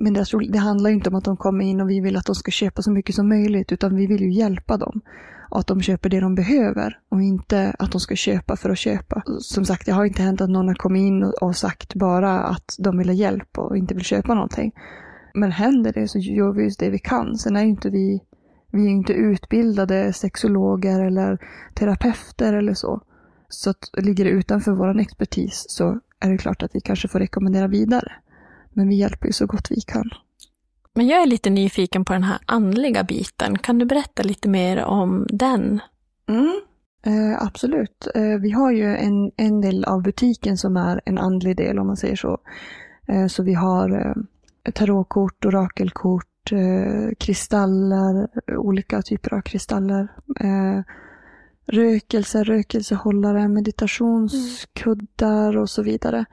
Men 0.00 0.12
det, 0.12 0.24
det 0.48 0.58
handlar 0.58 0.90
ju 0.90 0.96
inte 0.96 1.10
om 1.10 1.16
att 1.16 1.24
de 1.24 1.36
kommer 1.36 1.64
in 1.64 1.80
och 1.80 1.90
vi 1.90 2.00
vill 2.00 2.16
att 2.16 2.26
de 2.26 2.34
ska 2.34 2.50
köpa 2.50 2.82
så 2.82 2.90
mycket 2.90 3.14
som 3.14 3.28
möjligt 3.28 3.72
utan 3.72 3.96
vi 3.96 4.06
vill 4.06 4.20
ju 4.22 4.32
hjälpa 4.32 4.76
dem 4.76 5.00
och 5.50 5.58
att 5.58 5.66
de 5.66 5.82
köper 5.82 6.08
det 6.08 6.20
de 6.20 6.34
behöver 6.34 6.98
och 7.08 7.22
inte 7.22 7.74
att 7.78 7.92
de 7.92 8.00
ska 8.00 8.16
köpa 8.16 8.56
för 8.56 8.70
att 8.70 8.78
köpa. 8.78 9.22
Som 9.40 9.64
sagt, 9.64 9.86
det 9.86 9.92
har 9.92 10.04
inte 10.04 10.22
hänt 10.22 10.40
att 10.40 10.50
någon 10.50 10.68
har 10.68 10.74
kommit 10.74 11.00
in 11.00 11.24
och 11.40 11.56
sagt 11.56 11.94
bara 11.94 12.40
att 12.40 12.76
de 12.78 12.98
vill 12.98 13.08
ha 13.08 13.14
hjälp 13.14 13.58
och 13.58 13.76
inte 13.76 13.94
vill 13.94 14.04
köpa 14.04 14.34
någonting. 14.34 14.72
Men 15.34 15.52
händer 15.52 15.92
det 15.92 16.08
så 16.08 16.18
gör 16.18 16.52
vi 16.52 16.64
just 16.64 16.80
det 16.80 16.90
vi 16.90 16.98
kan. 16.98 17.38
Sen 17.38 17.56
är 17.56 17.62
ju 17.62 17.68
inte 17.68 17.90
vi, 17.90 18.22
vi 18.70 18.84
är 18.86 18.90
inte 18.90 19.12
utbildade 19.12 20.12
sexologer 20.12 21.00
eller 21.00 21.38
terapeuter 21.74 22.52
eller 22.52 22.74
så. 22.74 23.02
Så 23.48 23.70
att 23.70 23.90
ligger 23.96 24.24
det 24.24 24.30
utanför 24.30 24.72
vår 24.72 25.00
expertis 25.00 25.64
så 25.68 26.00
är 26.20 26.30
det 26.30 26.38
klart 26.38 26.62
att 26.62 26.74
vi 26.74 26.80
kanske 26.80 27.08
får 27.08 27.18
rekommendera 27.18 27.66
vidare. 27.66 28.12
Men 28.72 28.88
vi 28.88 28.94
hjälper 28.94 29.26
ju 29.26 29.32
så 29.32 29.46
gott 29.46 29.70
vi 29.70 29.80
kan. 29.80 30.10
Men 30.94 31.06
jag 31.06 31.22
är 31.22 31.26
lite 31.26 31.50
nyfiken 31.50 32.04
på 32.04 32.12
den 32.12 32.22
här 32.22 32.38
andliga 32.46 33.04
biten. 33.04 33.58
Kan 33.58 33.78
du 33.78 33.84
berätta 33.84 34.22
lite 34.22 34.48
mer 34.48 34.84
om 34.84 35.26
den? 35.28 35.80
Mm, 36.28 36.60
eh, 37.06 37.42
absolut. 37.42 38.08
Eh, 38.14 38.36
vi 38.42 38.50
har 38.50 38.70
ju 38.70 38.96
en, 38.96 39.30
en 39.36 39.60
del 39.60 39.84
av 39.84 40.02
butiken 40.02 40.58
som 40.58 40.76
är 40.76 41.00
en 41.04 41.18
andlig 41.18 41.56
del 41.56 41.78
om 41.78 41.86
man 41.86 41.96
säger 41.96 42.16
så. 42.16 42.38
Eh, 43.08 43.26
så 43.26 43.42
vi 43.42 43.54
har 43.54 44.06
eh, 44.06 44.14
tarotkort, 44.72 45.44
orakelkort, 45.44 46.52
eh, 46.52 47.08
kristaller, 47.18 48.28
olika 48.56 49.02
typer 49.02 49.34
av 49.34 49.40
kristaller. 49.40 50.08
Eh, 50.40 50.80
rökelse, 51.66 52.44
rökelsehållare, 52.44 53.48
meditationskuddar 53.48 55.56
och 55.56 55.70
så 55.70 55.82
vidare. 55.82 56.24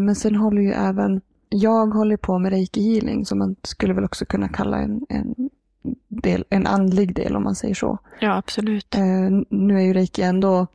Men 0.00 0.14
sen 0.14 0.36
håller 0.36 0.62
ju 0.62 0.72
även 0.72 1.20
jag 1.50 1.86
håller 1.86 2.16
på 2.16 2.38
med 2.38 2.52
reiki 2.52 2.94
healing 2.94 3.26
som 3.26 3.38
man 3.38 3.56
skulle 3.62 3.94
väl 3.94 4.04
också 4.04 4.24
kunna 4.26 4.48
kalla 4.48 4.78
en, 4.78 5.06
en, 5.08 5.50
del, 6.08 6.44
en 6.50 6.66
andlig 6.66 7.14
del 7.14 7.36
om 7.36 7.42
man 7.42 7.54
säger 7.54 7.74
så. 7.74 7.98
Ja, 8.20 8.36
absolut. 8.36 8.94
Eh, 8.94 9.30
nu 9.48 9.76
är 9.76 9.80
ju 9.82 9.92
reiki 9.92 10.22
ändå 10.22 10.66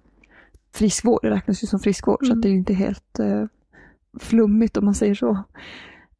friskvård, 0.73 1.19
det 1.21 1.29
räknas 1.29 1.63
ju 1.63 1.67
som 1.67 1.79
friskvård 1.79 2.19
så 2.19 2.25
Mm. 2.25 2.37
att 2.37 2.41
det 2.41 2.47
är 2.47 2.51
ju 2.51 2.57
inte 2.57 2.73
helt 2.73 3.19
eh, 3.19 3.45
flummigt 4.19 4.77
om 4.77 4.85
man 4.85 4.93
säger 4.95 5.15
så. 5.15 5.29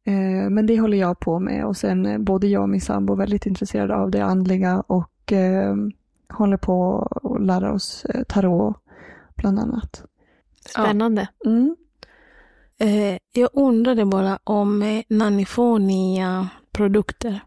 Eh, 0.04 0.50
men 0.50 0.66
det 0.66 0.80
håller 0.80 0.98
jag 0.98 1.18
på 1.20 1.38
med 1.40 1.64
och 1.64 1.76
sen 1.76 2.06
eh, 2.06 2.18
både 2.18 2.46
jag 2.46 2.62
och 2.62 2.68
min 2.68 2.80
sambo 2.80 3.12
är 3.12 3.16
väldigt 3.18 3.46
intresserade 3.46 3.96
av 3.96 4.10
det 4.10 4.24
andliga 4.24 4.80
och 4.80 5.32
eh, 5.32 5.76
håller 6.28 6.56
på 6.56 7.02
att 7.22 7.46
lära 7.46 7.72
oss 7.72 8.04
eh, 8.04 8.22
tarot 8.22 8.76
bland 9.36 9.58
annat. 9.58 10.04
Spännande. 10.66 11.28
Mm. 11.46 11.76
Eh, 12.78 13.18
jag 13.32 13.50
undrade 13.52 14.04
bara 14.04 14.38
om 14.44 14.82
eh, 14.82 15.02
när 15.08 15.30
ni 15.30 15.46
får 15.46 15.78
nya 15.78 16.48
produkter, 16.72 17.40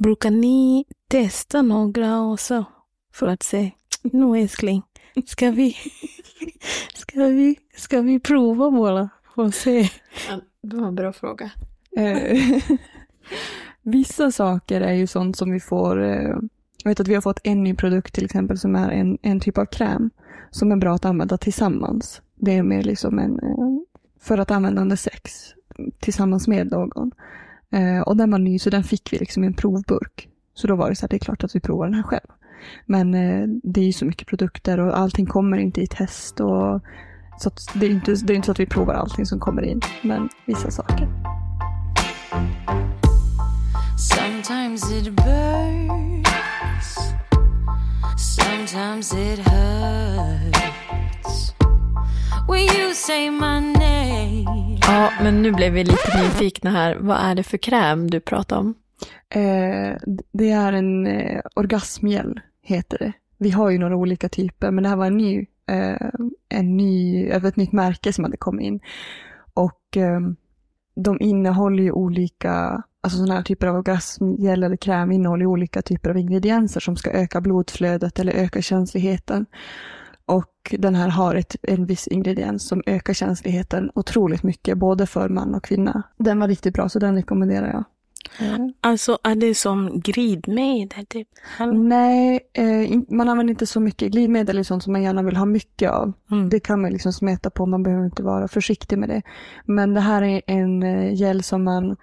brukar 0.00 0.30
ni 0.30 0.84
testa 1.08 1.62
några 1.62 2.22
också? 2.22 2.64
För 3.12 3.28
att 3.28 3.42
se, 3.42 3.70
nu 4.02 4.40
älskling, 4.40 4.82
ska 5.26 5.50
vi, 5.50 5.76
ska 6.94 7.24
vi, 7.24 7.56
ska 7.76 8.00
vi 8.00 8.20
prova 8.20 8.70
bara 8.70 9.08
och 9.36 9.54
se? 9.54 9.88
Det 10.62 10.76
var 10.76 10.88
en 10.88 10.94
bra 10.94 11.12
fråga. 11.12 11.50
Eh, 11.96 12.38
Vissa 13.82 14.32
saker 14.32 14.80
är 14.80 14.92
ju 14.92 15.06
sånt 15.06 15.36
som 15.36 15.50
vi 15.50 15.60
får, 15.60 16.02
eh, 16.02 16.36
jag 16.84 16.90
vet 16.90 17.00
att 17.00 17.08
vi 17.08 17.14
har 17.14 17.22
fått 17.22 17.40
en 17.44 17.62
ny 17.62 17.74
produkt 17.74 18.14
till 18.14 18.24
exempel 18.24 18.58
som 18.58 18.76
är 18.76 18.90
en, 18.90 19.18
en 19.22 19.40
typ 19.40 19.58
av 19.58 19.66
kräm 19.66 20.10
som 20.50 20.72
är 20.72 20.76
bra 20.76 20.94
att 20.94 21.04
använda 21.04 21.38
tillsammans. 21.38 22.22
Det 22.34 22.54
är 22.54 22.62
mer 22.62 22.82
liksom 22.82 23.18
en, 23.18 23.38
eh, 23.38 23.91
för 24.22 24.38
att 24.38 24.50
använda 24.50 24.82
under 24.82 24.96
sex 24.96 25.32
tillsammans 26.00 26.48
med 26.48 26.70
någon. 26.70 27.10
Eh, 27.72 28.00
och 28.00 28.16
den 28.16 28.30
var 28.30 28.38
ny 28.38 28.58
så 28.58 28.70
den 28.70 28.84
fick 28.84 29.12
vi 29.12 29.18
liksom 29.18 29.44
i 29.44 29.46
en 29.46 29.54
provburk. 29.54 30.28
Så 30.54 30.66
då 30.66 30.76
var 30.76 30.88
det 30.88 30.96
så 30.96 31.02
här, 31.02 31.08
det 31.08 31.16
är 31.16 31.18
klart 31.18 31.44
att 31.44 31.56
vi 31.56 31.60
provar 31.60 31.86
den 31.86 31.94
här 31.94 32.02
själv. 32.02 32.28
Men 32.86 33.14
eh, 33.14 33.48
det 33.62 33.80
är 33.80 33.84
ju 33.84 33.92
så 33.92 34.04
mycket 34.04 34.28
produkter 34.28 34.80
och 34.80 34.98
allting 34.98 35.26
kommer 35.26 35.58
inte 35.58 35.80
i 35.80 35.86
test. 35.86 36.40
Och, 36.40 36.80
så 37.38 37.48
att 37.48 37.60
det, 37.74 37.86
är 37.86 37.90
inte, 37.90 38.14
det 38.14 38.32
är 38.32 38.34
inte 38.34 38.46
så 38.46 38.52
att 38.52 38.60
vi 38.60 38.66
provar 38.66 38.94
allting 38.94 39.26
som 39.26 39.40
kommer 39.40 39.62
in, 39.62 39.80
men 40.02 40.28
vissa 40.46 40.70
saker. 40.70 41.08
Sometimes 43.98 44.92
it 44.92 45.16
burns, 45.16 46.98
sometimes 48.16 49.12
it 49.14 49.38
hurts. 49.38 50.62
Ja, 54.80 55.10
men 55.22 55.42
nu 55.42 55.52
blev 55.52 55.72
vi 55.72 55.84
lite 55.84 56.22
nyfikna 56.22 56.70
här. 56.70 56.96
Vad 57.00 57.16
är 57.16 57.34
det 57.34 57.42
för 57.42 57.58
kräm 57.58 58.10
du 58.10 58.20
pratar 58.20 58.56
om? 58.56 58.74
Eh, 59.28 59.96
det 60.32 60.50
är 60.50 60.72
en 60.72 61.06
eh, 61.06 61.40
orgasmgel, 61.54 62.40
heter 62.62 62.98
det. 62.98 63.12
Vi 63.38 63.50
har 63.50 63.70
ju 63.70 63.78
några 63.78 63.96
olika 63.96 64.28
typer, 64.28 64.70
men 64.70 64.82
det 64.82 64.88
här 64.88 64.96
var 64.96 65.06
en 65.06 65.16
ny, 65.16 65.46
eh, 65.70 66.08
en 66.48 66.76
ny, 66.76 67.26
över 67.28 67.48
ett 67.48 67.56
nytt 67.56 67.72
märke 67.72 68.12
som 68.12 68.24
hade 68.24 68.36
kommit 68.36 68.66
in. 68.66 68.80
Och 69.54 69.96
eh, 69.96 70.20
de 70.94 71.20
innehåller 71.20 71.82
ju 71.82 71.92
olika, 71.92 72.82
alltså 73.00 73.18
sådana 73.18 73.34
här 73.34 73.42
typer 73.42 73.66
av 73.66 73.76
orgasmgel 73.76 74.62
eller 74.62 74.76
kräm 74.76 75.12
innehåller 75.12 75.46
olika 75.46 75.82
typer 75.82 76.10
av 76.10 76.18
ingredienser 76.18 76.80
som 76.80 76.96
ska 76.96 77.10
öka 77.10 77.40
blodflödet 77.40 78.18
eller 78.18 78.32
öka 78.32 78.62
känsligheten. 78.62 79.46
Och 80.62 80.74
den 80.78 80.94
här 80.94 81.08
har 81.08 81.34
ett, 81.34 81.56
en 81.62 81.86
viss 81.86 82.06
ingrediens 82.08 82.68
som 82.68 82.82
ökar 82.86 83.12
känsligheten 83.14 83.90
otroligt 83.94 84.42
mycket, 84.42 84.78
både 84.78 85.06
för 85.06 85.28
man 85.28 85.54
och 85.54 85.64
kvinna. 85.64 86.02
Den 86.18 86.40
var 86.40 86.48
riktigt 86.48 86.74
bra, 86.74 86.88
så 86.88 86.98
den 86.98 87.14
rekommenderar 87.14 87.66
jag. 87.68 87.84
Eh, 88.40 88.58
Alltså 88.80 89.18
är 89.22 89.34
det 89.34 89.54
som 89.54 90.00
glidmedel? 90.00 91.06
Typ? 91.06 91.28
Nej, 91.72 92.40
eh, 92.52 93.00
man 93.08 93.28
använder 93.28 93.50
inte 93.50 93.66
så 93.66 93.80
mycket 93.80 94.12
glidmedel 94.12 94.58
och 94.58 94.66
sånt 94.66 94.82
som 94.82 94.92
man 94.92 95.02
gärna 95.02 95.22
vill 95.22 95.36
ha 95.36 95.44
mycket 95.44 95.90
av. 95.90 96.12
Mm. 96.30 96.48
Det 96.48 96.60
kan 96.60 96.80
man 96.80 96.90
liksom 96.90 97.12
smeta 97.12 97.50
på, 97.50 97.66
man 97.66 97.82
behöver 97.82 98.04
inte 98.04 98.22
vara 98.22 98.48
försiktig 98.48 98.98
med 98.98 99.08
det. 99.08 99.22
Men 99.64 99.94
det 99.94 100.00
här 100.00 100.22
är 100.22 100.42
en 100.46 100.82
eh, 100.82 101.14
gel 101.14 101.42
som 101.42 101.64
man 101.64 101.96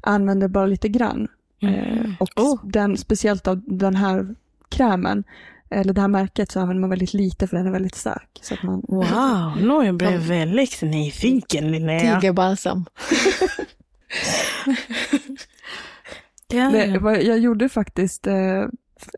använder 0.00 0.48
bara 0.48 0.66
lite 0.66 0.88
grann. 0.88 1.28
Eh, 1.62 1.98
Mm. 1.98 2.14
och 2.20 2.28
Oh. 2.36 2.60
den, 2.66 2.96
speciellt 2.96 3.48
av 3.48 3.60
den 3.66 3.96
här 3.96 4.34
krämen, 4.68 5.24
eller 5.72 5.92
det 5.92 6.00
här 6.00 6.08
märket, 6.08 6.50
så 6.50 6.60
använder 6.60 6.80
man 6.80 6.90
väldigt 6.90 7.14
lite 7.14 7.46
för 7.46 7.56
den 7.56 7.66
är 7.66 7.70
väldigt 7.70 7.94
stark. 7.94 8.40
Så 8.42 8.54
att 8.54 8.62
man, 8.62 8.84
Wow, 8.88 9.56
nu 9.80 9.86
jag 9.86 9.94
blev 9.94 10.20
väldigt 10.20 10.82
nyfiken 10.82 11.72
Linnea. 11.72 12.20
Tigerbalsam. 12.20 12.84
Ja, 16.52 16.76
ja. 16.76 17.16
jag 17.16 17.38
gjorde 17.38 17.68
faktiskt 17.68 18.26
eh, 18.26 18.62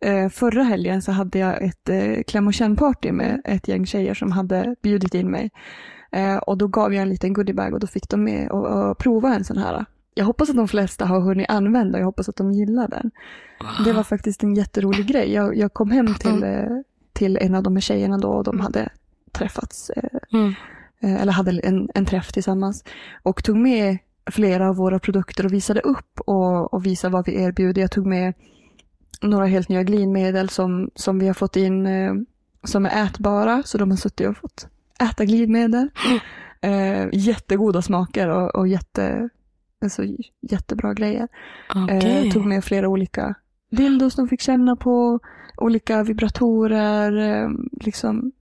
eh, 0.01 0.29
förra 0.31 0.63
helgen 0.63 1.03
så 1.03 1.13
hade 1.13 1.39
jag 1.39 1.63
ett 1.63 1.89
eh, 1.89 2.23
kläm 2.27 2.47
och 2.47 2.55
känn-party 2.55 3.13
med 3.13 3.41
ett 3.45 3.69
gäng 3.69 3.87
tjejer 3.87 4.15
som 4.15 4.33
hade 4.33 4.77
bjudit 4.83 5.15
in 5.15 5.31
mig. 5.31 5.51
Och 6.43 6.59
då 6.59 6.69
gav 6.69 6.95
jag 6.95 7.03
en 7.03 7.09
liten 7.09 7.33
goodiebag 7.33 7.75
och 7.75 7.81
då 7.81 7.87
fick 7.87 8.09
de 8.09 8.25
med 8.25 8.51
och, 8.51 8.67
och 8.67 8.99
prova 8.99 9.35
en 9.35 9.45
sån 9.45 9.59
här. 9.59 9.85
Jag 10.15 10.25
hoppas 10.25 10.51
att 10.51 10.57
de 10.57 10.69
flesta 10.69 11.07
har 11.07 11.21
hunnit 11.21 11.51
använda 11.51 11.97
och 11.99 12.01
jag 12.01 12.07
hoppas 12.07 12.29
att 12.29 12.37
de 12.37 12.53
gillar 12.53 12.89
den. 12.89 13.11
Det 13.85 13.93
var 13.93 14.03
faktiskt 14.03 14.43
en 14.43 14.55
jätterolig 14.55 15.07
grej. 15.07 15.33
Jag, 15.33 15.57
jag 15.57 15.73
kom 15.73 15.91
hem 15.91 16.15
till, 16.15 16.43
eh, 16.43 16.67
till 17.13 17.37
en 17.41 17.55
av 17.55 17.63
de 17.63 17.77
här 17.77 17.81
tjejerna 17.81 18.19
då 18.19 18.29
och 18.29 18.45
de 18.45 18.61
hade 18.61 18.89
träffats 19.33 19.91
eh, 19.91 20.19
Mm. 20.33 20.55
eh, 21.01 21.23
eller 21.23 21.33
hade 21.33 21.61
en, 21.61 21.91
en 21.95 22.07
träff 22.07 22.33
tillsammans 22.33 22.85
och 23.23 23.45
tog 23.45 23.57
med 23.57 23.99
flera 24.31 24.69
av 24.69 24.77
våra 24.77 24.99
produkter 24.99 25.47
och 25.47 25.53
visade 25.53 25.81
upp 25.81 26.21
och, 26.21 26.75
och 26.75 26.87
visade 26.87 27.13
vad 27.13 27.27
vi 27.27 27.43
erbjuder. 27.43 27.81
Jag 27.83 27.91
tog 27.91 28.07
med 28.07 28.35
några 29.23 29.47
helt 29.47 29.69
nya 29.69 29.83
glidmedel 29.83 30.49
som, 30.49 30.91
som 30.95 31.19
vi 31.19 31.27
har 31.27 31.35
fått 31.35 31.57
in 31.57 31.89
som 32.65 32.87
är 32.87 33.05
ätbara, 33.07 33.63
så 33.63 33.79
de 33.79 33.91
har 33.91 33.97
suttit 33.97 34.29
och 34.29 34.37
fått 34.37 34.69
äta 35.01 35.25
glidmedel. 35.25 35.89
Eh, 36.61 37.09
jättegoda 37.13 37.83
smaker 37.83 38.29
och, 38.29 38.55
och 38.55 38.69
jätte, 38.69 39.29
alltså, 39.85 40.03
jättebra 40.41 40.95
grejer. 40.95 41.29
Okej. 41.75 42.27
Eh, 42.27 42.33
tog 42.33 42.47
med 42.47 42.65
flera 42.65 42.89
olika 42.89 43.35
dildos 43.71 44.15
de 44.15 44.29
fick 44.29 44.41
känna 44.41 44.77
på, 44.77 45.21
olika 45.57 46.03
vibratorer, 46.03 47.43
eh, 47.43 47.51
liksom, 47.81 48.33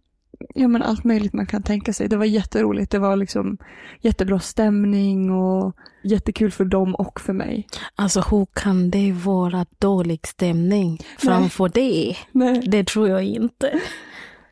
ja 0.56 0.68
men 0.68 0.82
allt 0.82 1.04
möjligt 1.04 1.34
man 1.34 1.46
kan 1.46 1.64
tänka 1.64 1.94
sig. 1.94 2.08
Det 2.10 2.18
var 2.18 2.26
jätteroligt, 2.26 2.92
det 2.92 3.00
var 3.00 3.16
liksom 3.16 3.58
jättebra 4.02 4.40
stämning 4.40 5.32
och 5.32 5.76
jättekul 6.04 6.52
för 6.52 6.66
dem 6.66 6.96
och 6.96 7.22
för 7.22 7.34
mig. 7.34 7.68
Alltså 7.96 8.22
hur 8.22 8.48
kan 8.54 8.90
det 8.90 9.12
vara 9.12 9.66
dålig 9.80 10.28
stämning 10.28 11.00
framför 11.18 11.70
det? 11.74 12.16
Nej, 12.32 12.64
Det 12.68 12.88
tror 12.88 13.10
jag 13.10 13.24
inte. 13.24 13.80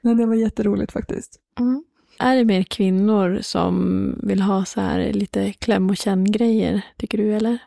nej 0.01 0.15
det 0.15 0.25
var 0.25 0.35
jätteroligt 0.35 0.91
faktiskt. 0.91 1.39
Är 2.23 2.35
det 2.35 2.45
mer 2.45 2.63
kvinnor 2.63 3.39
som 3.41 4.15
vill 4.23 4.41
ha 4.41 4.65
så 4.65 4.81
här 4.81 5.13
lite 5.13 5.53
kläm 5.53 5.89
och 5.89 5.97
känn-grejer, 5.97 6.81
tycker 6.97 7.17
du 7.17 7.33
eller? 7.33 7.57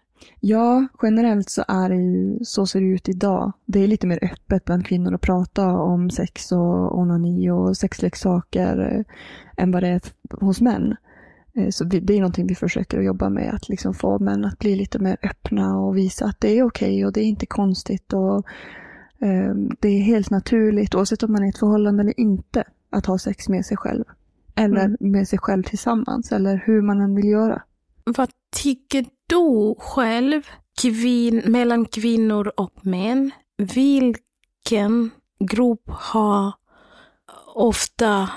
Ja, 0.40 0.86
generellt 1.02 1.50
så 1.50 1.64
är 1.68 1.88
det 1.88 1.96
ju, 1.96 2.38
så 2.44 2.66
ser 2.66 2.80
det 2.80 2.86
ut 2.86 3.08
idag. 3.08 3.52
Det 3.64 3.80
är 3.80 3.86
lite 3.86 4.06
mer 4.06 4.24
öppet 4.24 4.64
bland 4.64 4.86
kvinnor 4.86 5.14
att 5.14 5.20
prata 5.20 5.68
om 5.70 6.10
sex 6.10 6.52
och 6.52 6.98
onani 6.98 7.50
och 7.50 7.76
sexleksaker 7.76 8.78
eh, 8.78 9.04
än 9.64 9.70
vad 9.70 9.82
det 9.82 9.88
är 9.88 10.00
hos 10.30 10.60
män. 10.60 10.96
Eh, 11.54 11.68
så 11.70 11.84
det 11.84 12.14
är 12.14 12.20
någonting 12.20 12.46
vi 12.46 12.54
försöker 12.54 12.98
att 12.98 13.04
jobba 13.04 13.28
med, 13.28 13.54
att 13.54 13.68
liksom 13.68 13.94
få 13.94 14.18
män 14.18 14.44
att 14.44 14.58
bli 14.58 14.76
lite 14.76 14.98
mer 14.98 15.16
öppna 15.22 15.78
och 15.78 15.96
visa 15.96 16.24
att 16.24 16.40
det 16.40 16.58
är 16.58 16.62
okej 16.62 17.06
och 17.06 17.12
det 17.12 17.20
är 17.20 17.26
inte 17.26 17.46
konstigt 17.46 18.12
och 18.12 18.36
eh, 19.18 19.54
det 19.80 19.88
är 19.88 20.02
helt 20.02 20.30
naturligt 20.30 20.94
oavsett 20.94 21.22
om 21.22 21.32
man 21.32 21.42
är 21.42 21.46
i 21.46 21.48
ett 21.48 21.58
förhållande 21.58 22.02
eller 22.02 22.20
inte 22.20 22.64
att 22.90 23.06
ha 23.06 23.18
sex 23.18 23.48
med 23.48 23.66
sig 23.66 23.76
själv. 23.76 24.04
Eller 24.56 24.84
Mm. 24.84 24.96
med 25.00 25.28
sig 25.28 25.38
själv 25.38 25.62
tillsammans 25.62 26.32
eller 26.32 26.62
hur 26.66 26.82
man 26.82 27.00
än 27.00 27.14
vill 27.14 27.24
göra. 27.28 27.62
Vad 28.04 28.30
tycker 28.56 29.06
du 29.26 29.74
själv 29.78 30.42
kvin 30.80 31.42
mellan 31.46 31.84
kvinnor 31.86 32.52
och 32.56 32.86
män? 32.86 33.30
Vilken 33.56 35.10
grupp 35.40 35.82
har 35.86 36.52
ofta 37.54 38.30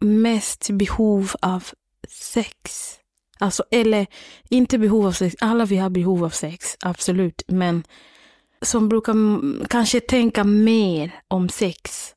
mest 0.00 0.70
behov 0.70 1.30
av 1.42 1.64
sex? 2.08 2.90
Alltså, 3.38 3.62
eller 3.70 4.06
inte 4.48 4.78
behov 4.78 5.06
av 5.06 5.12
sex, 5.12 5.36
alla 5.40 5.64
vi 5.64 5.76
har 5.76 5.90
behov 5.90 6.24
av 6.24 6.30
sex, 6.30 6.76
absolut, 6.80 7.42
men 7.48 7.84
som 8.62 8.88
brukar 8.88 9.14
kanske 9.68 10.00
tänka 10.00 10.44
mer 10.44 11.14
om 11.28 11.48
sex. 11.48 12.14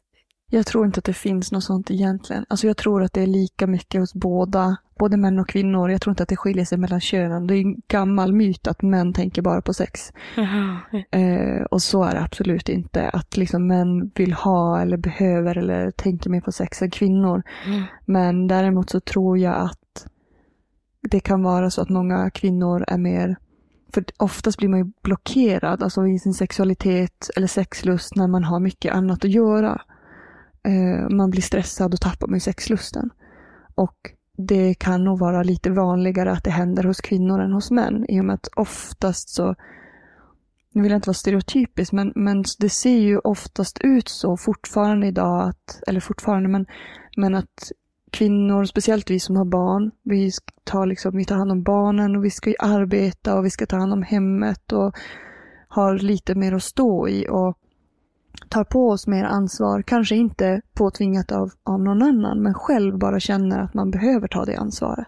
Jag 0.53 0.65
tror 0.65 0.85
inte 0.85 0.97
att 0.97 1.05
det 1.05 1.13
finns 1.13 1.51
något 1.51 1.63
sånt 1.63 1.91
egentligen. 1.91 2.45
Alltså 2.49 2.67
jag 2.67 2.77
tror 2.77 3.03
att 3.03 3.13
det 3.13 3.21
är 3.21 3.27
lika 3.27 3.67
mycket 3.67 4.01
hos 4.01 4.13
båda, 4.13 4.77
både 4.99 5.17
män 5.17 5.39
och 5.39 5.49
kvinnor. 5.49 5.91
Jag 5.91 6.01
tror 6.01 6.11
inte 6.11 6.23
att 6.23 6.29
det 6.29 6.37
skiljer 6.37 6.65
sig 6.65 6.77
mellan 6.77 7.01
könen. 7.01 7.47
Det 7.47 7.55
är 7.55 7.61
en 7.61 7.81
gammal 7.87 8.33
myt 8.33 8.67
att 8.67 8.81
män 8.81 9.13
tänker 9.13 9.41
bara 9.41 9.61
på 9.61 9.73
sex. 9.73 10.13
Eh, 11.11 11.63
och 11.71 11.81
så 11.81 12.03
är 12.03 12.13
det 12.13 12.21
absolut 12.21 12.69
inte. 12.69 13.09
Att 13.09 13.37
liksom 13.37 13.67
män 13.67 14.11
vill 14.15 14.33
ha 14.33 14.81
eller 14.81 14.97
behöver 14.97 15.57
eller 15.57 15.91
tänker 15.91 16.29
mer 16.29 16.41
på 16.41 16.51
sex 16.51 16.81
än 16.81 16.91
kvinnor. 16.91 17.43
Mm. 17.65 17.83
Men 18.05 18.47
däremot 18.47 18.89
så 18.89 18.99
tror 18.99 19.37
jag 19.37 19.55
att 19.55 20.07
det 21.01 21.19
kan 21.19 21.43
vara 21.43 21.69
så 21.69 21.81
att 21.81 21.89
många 21.89 22.29
kvinnor 22.29 22.85
är 22.87 22.97
mer 22.97 23.35
för 23.93 24.05
oftast 24.17 24.57
blir 24.57 24.69
man 24.69 24.79
ju 24.79 24.91
blockerad 25.01 25.83
alltså 25.83 26.07
i 26.07 26.19
sin 26.19 26.33
sexualitet 26.33 27.29
eller 27.35 27.47
sexlust 27.47 28.15
när 28.15 28.27
man 28.27 28.43
har 28.43 28.59
mycket 28.59 28.93
annat 28.93 29.25
att 29.25 29.31
göra. 29.31 29.81
Eh, 30.63 31.09
man 31.09 31.29
blir 31.29 31.41
stressad 31.41 31.93
och 31.93 32.01
tappar 32.01 32.27
man 32.27 32.39
sexlusten. 32.39 33.09
Och 33.75 33.97
det 34.37 34.73
kan 34.73 35.03
nog 35.03 35.19
vara 35.19 35.43
lite 35.43 35.69
vanligare 35.69 36.31
att 36.31 36.43
det 36.43 36.51
händer 36.51 36.83
hos 36.83 37.01
kvinnor 37.01 37.41
än 37.41 37.51
hos 37.51 37.71
män 37.71 38.05
i 38.09 38.19
och 38.21 38.25
med 38.25 38.33
att 38.33 38.47
oftast 38.55 39.29
så 39.29 39.55
nu 40.73 40.81
vill 40.81 40.91
jag 40.91 40.97
inte 40.97 41.09
vara 41.09 41.13
stereotypisk, 41.13 41.91
men, 41.91 42.13
men 42.15 42.43
det 42.59 42.69
ser 42.69 42.97
ju 42.97 43.19
oftast 43.19 43.77
ut 43.81 44.09
så 44.09 44.37
fortfarande 44.37 45.07
idag, 45.07 45.49
att, 45.49 45.83
eller 45.87 45.99
fortfarande, 45.99 46.49
men, 46.49 46.65
men 47.17 47.35
att 47.35 47.71
kvinnor, 48.11 48.65
speciellt 48.65 49.09
vi 49.09 49.19
som 49.19 49.35
har 49.35 49.45
barn, 49.45 49.91
vi 50.03 50.31
tar, 50.63 50.85
liksom, 50.85 51.17
vi 51.17 51.25
tar 51.25 51.35
hand 51.35 51.51
om 51.51 51.63
barnen 51.63 52.15
och 52.15 52.25
vi 52.25 52.29
ska 52.29 52.53
arbeta 52.59 53.37
och 53.37 53.45
vi 53.45 53.49
ska 53.49 53.65
ta 53.65 53.77
hand 53.77 53.93
om 53.93 54.03
hemmet 54.03 54.71
och 54.71 54.95
har 55.67 55.99
lite 55.99 56.35
mer 56.35 56.53
att 56.53 56.63
stå 56.63 57.07
i 57.07 57.27
och 57.29 57.57
tar 58.53 58.63
på 58.63 58.89
oss 58.89 59.07
mer 59.07 59.23
ansvar, 59.23 59.81
kanske 59.81 60.15
inte 60.15 60.61
påtvingat 60.73 61.31
av, 61.31 61.51
av 61.63 61.83
någon 61.83 62.01
annan, 62.01 62.43
men 62.43 62.53
själv 62.53 62.97
bara 62.97 63.19
känner 63.19 63.59
att 63.59 63.73
man 63.73 63.91
behöver 63.91 64.27
ta 64.27 64.45
det 64.45 64.55
ansvaret. 64.55 65.07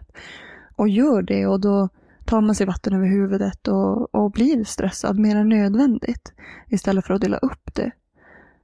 Och 0.75 0.89
gör 0.89 1.21
det 1.21 1.47
och 1.47 1.59
då 1.59 1.89
tar 2.25 2.41
man 2.41 2.55
sig 2.55 2.67
vatten 2.67 2.93
över 2.93 3.07
huvudet 3.07 3.67
och, 3.67 4.15
och 4.15 4.31
blir 4.31 4.63
stressad 4.63 5.19
mer 5.19 5.35
än 5.35 5.49
nödvändigt 5.49 6.33
istället 6.69 7.05
för 7.05 7.13
att 7.13 7.21
dela 7.21 7.37
upp 7.37 7.75
det. 7.75 7.91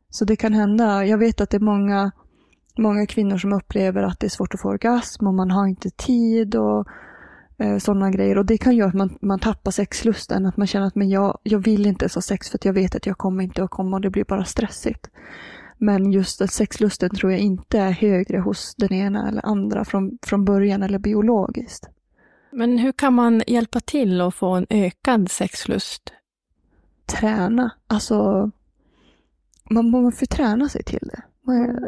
Så 0.09 0.25
det 0.25 0.35
kan 0.35 0.53
hända, 0.53 1.05
jag 1.05 1.17
vet 1.17 1.41
att 1.41 1.49
det 1.49 1.57
är 1.57 1.61
många, 1.61 2.11
många 2.77 3.05
kvinnor 3.05 3.37
som 3.37 3.53
upplever 3.53 4.03
att 4.03 4.19
det 4.19 4.27
är 4.27 4.29
svårt 4.29 4.53
att 4.53 4.61
få 4.61 4.69
orgasm 4.69 5.27
och 5.27 5.33
man 5.33 5.51
har 5.51 5.67
inte 5.67 5.89
tid 5.89 6.55
och 6.55 6.87
sådana 7.79 8.11
grejer. 8.11 8.37
Och 8.37 8.45
det 8.45 8.57
kan 8.57 8.75
göra 8.75 8.89
att 8.89 8.95
man, 8.95 9.17
man 9.21 9.39
tappar 9.39 9.71
sexlusten, 9.71 10.45
att 10.45 10.57
man 10.57 10.67
känner 10.67 10.87
att 10.87 10.95
men 10.95 11.09
jag, 11.09 11.37
jag 11.43 11.59
vill 11.59 11.85
inte 11.85 12.03
ens 12.03 12.15
ha 12.15 12.21
sex 12.21 12.49
för 12.49 12.57
att 12.57 12.65
jag 12.65 12.73
vet 12.73 12.95
att 12.95 13.05
jag 13.05 13.17
kommer 13.17 13.43
inte 13.43 13.63
att 13.63 13.69
komma 13.69 13.95
och 13.97 14.01
det 14.01 14.09
blir 14.09 14.23
bara 14.23 14.45
stressigt. 14.45 15.09
Men 15.77 16.11
just 16.11 16.41
att 16.41 16.51
sexlusten 16.51 17.09
tror 17.09 17.31
jag 17.31 17.41
inte 17.41 17.79
är 17.79 17.91
högre 17.91 18.39
hos 18.39 18.75
den 18.75 18.93
ena 18.93 19.27
eller 19.27 19.45
andra 19.45 19.85
från, 19.85 20.17
från 20.21 20.45
början 20.45 20.83
eller 20.83 20.99
biologiskt. 20.99 21.89
Men 22.51 22.77
hur 22.77 22.91
kan 22.91 23.13
man 23.13 23.43
hjälpa 23.47 23.79
till 23.79 24.21
att 24.21 24.35
få 24.35 24.49
en 24.49 24.67
ökad 24.69 25.31
sexlust? 25.31 26.13
Träna. 27.05 27.71
Alltså, 27.87 28.51
man 29.69 29.89
måste 29.89 30.25
träna 30.25 30.69
sig 30.69 30.83
till 30.83 31.09
det. 31.11 31.21
Man, 31.41 31.87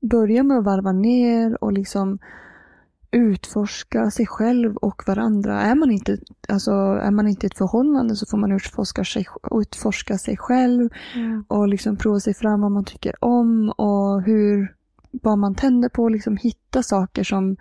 börja 0.00 0.42
med 0.42 0.58
att 0.58 0.64
varva 0.64 0.92
ner 0.92 1.64
och 1.64 1.72
liksom 1.72 2.18
utforska 3.12 4.10
sig 4.10 4.26
själv 4.26 4.76
och 4.76 5.02
varandra. 5.06 5.60
Är 5.60 5.74
man 5.74 5.90
inte, 5.90 6.18
alltså, 6.48 6.70
är 7.02 7.10
man 7.10 7.28
inte 7.28 7.46
i 7.46 7.48
ett 7.48 7.58
förhållande 7.58 8.16
så 8.16 8.26
får 8.26 8.38
man 8.38 8.52
utforska 8.52 9.04
sig, 9.04 9.26
utforska 9.50 10.18
sig 10.18 10.36
själv 10.36 10.90
Mm. 11.14 11.44
och 11.48 11.68
liksom 11.68 11.96
prova 11.96 12.20
sig 12.20 12.34
fram 12.34 12.60
vad 12.60 12.70
man 12.72 12.84
tycker 12.84 13.24
om 13.24 13.70
och 13.70 14.22
hur, 14.22 14.74
vad 15.10 15.38
man 15.38 15.54
tänder 15.54 15.88
på. 15.88 16.08
Liksom 16.08 16.36
hitta 16.36 16.82
saker 16.82 17.24
som, 17.24 17.56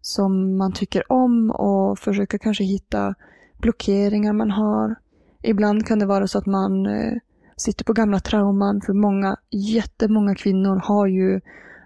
som 0.00 0.56
man 0.56 0.72
tycker 0.72 1.12
om 1.12 1.50
och 1.50 1.98
försöka 1.98 2.38
kanske 2.38 2.64
hitta 2.64 3.14
blockeringar 3.58 4.32
man 4.32 4.50
har. 4.50 4.94
Ibland 5.42 5.86
kan 5.86 5.98
det 5.98 6.06
vara 6.06 6.26
så 6.26 6.38
att 6.38 6.46
man 6.46 6.86
eh, 6.86 7.12
sitter 7.56 7.84
på 7.84 7.92
gamla 7.92 8.20
trauman 8.20 8.80
för 8.80 8.92
många, 8.92 9.36
jättemånga 9.50 10.34
kvinnor 10.34 10.80
har 10.84 11.06
ju 11.06 11.40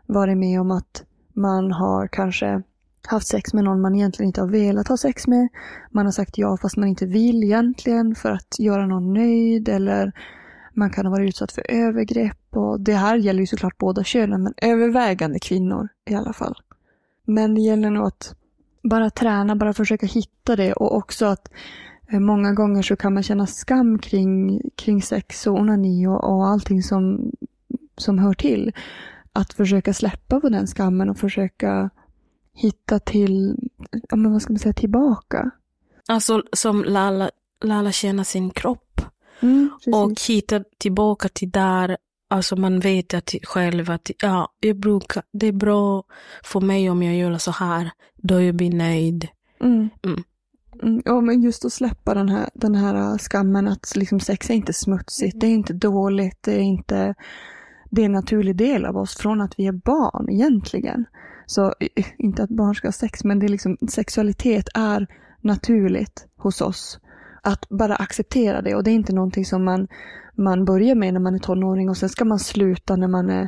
varit 0.07 0.38
med 0.38 0.61
om 0.61 0.71
att 0.71 1.04
man 1.33 1.73
har 1.73 2.09
kanske 2.09 2.62
haft 3.07 3.26
sex 3.26 3.54
med 3.54 3.64
någon 3.64 3.80
man 3.80 3.95
egentligen 3.95 4.26
inte 4.26 4.40
har 4.40 4.49
velat 4.49 4.88
ha 4.88 4.97
sex 4.97 5.26
med. 5.26 5.49
Man 5.90 6.04
har 6.04 6.12
sagt 6.12 6.38
ja 6.38 6.57
fast 6.57 6.76
man 6.76 6.88
inte 6.88 7.07
vill 7.07 7.45
egentligen 7.45 8.14
för 8.14 8.30
att 8.30 8.59
göra 8.59 8.87
någon 8.87 9.14
nöjd 9.14 9.69
eller 9.69 10.12
man 10.75 10.90
kan 10.90 11.07
ha 11.07 11.11
varit 11.11 11.28
utsatt 11.28 11.52
för 11.52 11.71
övergrepp 11.71 12.57
och 12.57 12.80
det 12.80 12.95
här 12.95 13.16
gäller 13.16 13.40
ju 13.40 13.47
såklart 13.47 13.78
båda 13.78 14.05
könen 14.05 14.42
men 14.42 14.55
övervägande 14.57 15.38
kvinnor 15.38 15.88
i 16.11 16.14
alla 16.14 16.33
fall. 16.33 16.55
Men 17.24 17.55
det 17.55 17.61
gäller 17.61 17.90
nog 17.90 18.07
att 18.07 18.35
bara 18.83 19.11
träna, 19.11 19.57
bara 19.57 19.72
försöka 19.72 20.07
hitta 20.07 20.57
det 20.57 20.72
och 20.72 20.96
också 20.96 21.27
att 21.27 21.53
eh, 22.12 22.20
många 22.20 22.53
gånger 22.53 22.83
så 22.83 22.96
kan 22.96 23.14
man 23.14 23.22
känna 23.22 23.46
skam 23.46 23.98
kring, 23.98 24.61
kring 24.77 25.03
sex 25.03 25.46
och 25.46 25.55
onani 25.55 26.07
och, 26.07 26.24
och 26.24 26.46
allting 26.46 26.83
som, 26.83 27.33
som 27.96 28.18
hör 28.18 28.35
till. 28.35 28.72
Att 29.33 29.53
försöka 29.53 29.94
släppa 29.94 30.40
på 30.40 30.48
den 30.48 30.66
skammen 30.66 31.11
och 31.11 31.18
försöka 31.18 31.90
hitta 32.61 32.99
till, 32.99 33.57
ja 34.09 34.16
men 34.16 34.33
vad 34.33 34.42
ska 34.42 34.53
man 34.53 34.59
säga, 34.59 34.73
tillbaka. 34.73 35.51
Alltså 36.09 36.42
som 36.53 36.85
Lala, 36.85 37.31
Lala 37.64 37.92
känner 37.92 38.25
sin 38.25 38.51
kropp 38.51 38.90
Mm, 39.42 39.70
och 39.92 40.20
hitta 40.29 40.64
tillbaka 40.79 41.29
till 41.29 41.51
där, 41.51 41.96
alltså 42.29 42.57
man 42.57 42.81
vet 42.81 43.14
att 43.14 43.35
själv 43.42 43.90
att 43.90 44.11
ja, 44.23 44.53
jag 44.61 44.77
brukar, 44.77 45.23
det 45.33 45.46
är 45.46 45.53
bra 45.53 46.05
för 46.42 46.61
mig 46.61 46.90
om 46.90 47.03
jag 47.03 47.16
gör 47.16 47.38
så 47.38 47.51
här, 47.51 47.90
då 48.16 48.40
jag 48.40 48.55
blir 48.55 48.73
nöjd. 48.73 49.29
Mm. 49.61 49.88
Mm. 50.03 50.23
Mm, 50.83 51.03
ja, 51.05 51.20
men 51.20 51.42
just 51.42 51.64
att 51.64 51.73
släppa 51.73 52.14
den 52.14 52.29
här, 52.29 52.49
den 52.55 52.75
här 52.75 53.18
skammen 53.18 53.68
att 53.68 53.96
liksom 53.96 54.20
sex 54.20 54.51
är 54.51 54.55
inte 54.55 54.73
smutsigt, 54.73 55.40
det 55.40 55.46
är 55.46 55.51
inte 55.51 55.73
dåligt, 55.73 56.38
det 56.40 56.55
är 56.55 56.62
inte... 56.62 57.14
Det 57.92 58.03
är 58.03 58.07
en 58.07 58.12
naturlig 58.12 58.57
del 58.57 58.85
av 58.85 58.96
oss 58.96 59.16
från 59.16 59.40
att 59.40 59.55
vi 59.59 59.66
är 59.66 59.73
barn 59.73 60.29
egentligen. 60.31 61.05
Så 61.50 61.74
eh, 61.80 62.06
inte 62.18 62.42
att 62.42 62.50
barn 62.50 62.74
ska 62.74 62.88
ha 62.88 62.92
sex, 62.92 63.24
men 63.24 63.38
det 63.38 63.46
är 63.46 63.48
liksom, 63.48 63.76
sexualitet 63.88 64.68
är 64.74 65.06
naturligt 65.40 66.26
hos 66.36 66.60
oss. 66.60 67.00
Att 67.42 67.68
bara 67.68 67.96
acceptera 67.96 68.62
det 68.62 68.74
och 68.74 68.84
det 68.84 68.90
är 68.90 68.94
inte 68.94 69.12
någonting 69.12 69.44
som 69.44 69.64
man, 69.64 69.88
man 70.34 70.64
börjar 70.64 70.94
med 70.94 71.12
när 71.12 71.20
man 71.20 71.34
är 71.34 71.38
tonåring 71.38 71.88
och 71.88 71.96
sen 71.96 72.08
ska 72.08 72.24
man 72.24 72.38
sluta 72.38 72.96
när 72.96 73.08
man 73.08 73.30
är 73.30 73.42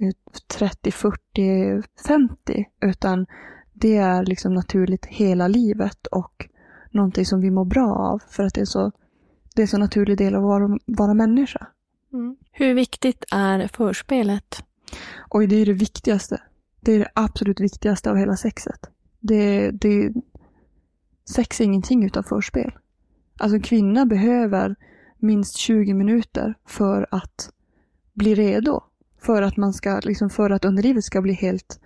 eh, 0.00 0.12
30, 0.58 0.90
40, 0.90 1.82
50. 2.06 2.64
Utan 2.80 3.26
det 3.72 3.96
är 3.96 4.24
liksom 4.24 4.54
naturligt 4.54 5.06
hela 5.06 5.48
livet 5.48 6.06
och 6.06 6.48
någonting 6.90 7.26
som 7.26 7.40
vi 7.40 7.50
mår 7.50 7.64
bra 7.64 7.94
av 7.94 8.22
för 8.28 8.44
att 8.44 8.54
det 8.54 8.60
är 8.60 8.64
så, 8.64 8.92
det 9.54 9.62
är 9.62 9.66
så 9.66 9.78
naturlig 9.78 10.18
del 10.18 10.34
av 10.34 10.44
att 10.44 10.48
vara, 10.48 10.78
vara 10.86 11.14
människa. 11.14 11.66
Hur 12.52 12.74
viktigt 12.74 13.24
är 13.32 13.68
förspelet? 13.68 14.64
Och 15.30 15.48
det 15.48 15.56
är 15.56 15.66
det 15.66 15.72
viktigaste. 15.72 16.40
Det 16.84 16.92
är 16.92 16.98
det 16.98 17.10
absolut 17.14 17.60
viktigaste 17.60 18.10
av 18.10 18.16
hela 18.16 18.36
sexet. 18.36 18.90
Det, 19.20 19.70
det, 19.70 20.12
sex 21.30 21.60
är 21.60 21.64
ingenting 21.64 22.04
utan 22.04 22.24
förspel. 22.24 22.72
Alltså 23.38 23.56
en 23.56 23.62
kvinna 23.62 24.06
behöver 24.06 24.76
minst 25.18 25.56
20 25.56 25.94
minuter 25.94 26.54
för 26.66 27.06
att 27.10 27.50
bli 28.12 28.34
redo. 28.34 28.82
För 29.20 29.42
att 29.42 29.56
man 29.56 29.72
ska, 29.72 30.00
liksom 30.04 30.30
för 30.30 30.50
att 30.50 30.64
underlivet 30.64 31.04
ska 31.04 31.22
bli 31.22 31.32
helt, 31.32 31.80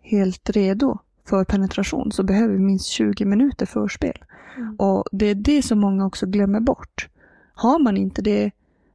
helt 0.00 0.50
redo 0.50 0.98
för 1.28 1.44
penetration 1.44 2.12
så 2.12 2.22
behöver 2.22 2.54
vi 2.54 2.60
minst 2.60 2.86
20 2.86 3.24
minuter 3.24 3.66
förspel. 3.66 4.24
Mm. 4.56 4.76
Och 4.76 5.04
det 5.12 5.26
är 5.26 5.34
det 5.34 5.62
som 5.62 5.78
många 5.78 6.06
också 6.06 6.26
glömmer 6.26 6.60
bort. 6.60 7.08
Har 7.54 7.78
man 7.78 7.96
inte 7.96 8.22
det 8.22 8.50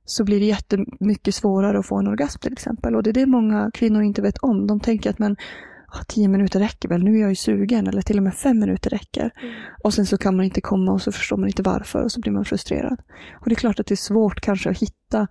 så 0.10 0.24
blir 0.24 0.39
det 0.39 0.45
jättemycket 0.45 1.36
svårare 1.36 1.80
att 1.80 1.86
få 1.86 2.00
en 2.00 2.08
orgasm 2.08 2.39
till 2.39 2.54
exempel. 2.54 2.95
Och 2.95 3.04
det 3.04 3.10
är 3.10 3.13
det 3.13 3.26
många 3.26 3.72
kvinnor 3.74 4.02
inte 4.02 4.22
vet 4.22 4.38
om. 4.38 4.67
De 4.67 4.80
tänker 4.80 5.10
att 5.10 5.19
men 5.19 5.36
ah, 5.88 6.04
tio 6.08 6.28
minuter 6.28 6.60
räcker 6.60 6.89
väl, 6.89 7.04
nu 7.04 7.15
är 7.15 7.22
jag 7.22 7.30
ju 7.30 7.36
sugen. 7.36 7.88
Eller 7.88 8.02
till 8.02 8.17
och 8.17 8.24
med 8.24 8.34
fem 8.34 8.60
minuter 8.60 8.89
räcker. 8.89 9.32
Och 9.84 9.93
sen 9.93 10.06
så 10.06 10.17
kan 10.17 10.36
man 10.36 10.45
inte 10.45 10.62
komma 10.62 10.91
och 10.91 11.02
så 11.02 11.12
förstår 11.12 11.38
man 11.38 11.48
inte 11.48 11.63
varför 11.63 12.04
och 12.04 12.12
så 12.12 12.19
blir 12.22 12.32
man 12.32 12.45
frustrerad. 12.45 13.02
Och 13.34 13.50
det 13.50 13.54
är 13.54 13.56
klart 13.56 13.80
att 13.80 13.88
det 13.88 13.93
är 13.93 13.95
svårt 13.95 14.41
kanske 14.41 14.69
att 14.69 14.82
hitta, 14.82 15.28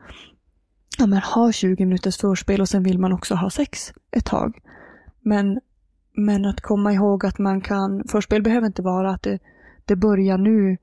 ja 0.98 1.06
men 1.06 1.18
ha 1.18 1.52
20 1.52 1.86
minuters 1.86 2.16
förspel 2.16 2.60
och 2.60 2.68
sen 2.68 2.82
vill 2.82 2.98
man 2.98 3.12
också 3.12 3.34
ha 3.34 3.50
sex 3.50 3.92
ett 4.10 4.24
tag. 4.24 4.58
Men, 5.20 5.60
men 6.16 6.44
att 6.44 6.60
komma 6.60 6.92
ihåg 6.92 7.26
att 7.26 7.38
man 7.38 7.60
kan, 7.60 8.04
förspel 8.08 8.42
behöver 8.42 8.66
inte 8.66 8.82
vara 8.82 9.10
att 9.10 9.22
det, 9.22 9.38
det 9.84 9.96
börjar 9.96 10.38
nu 10.38 10.76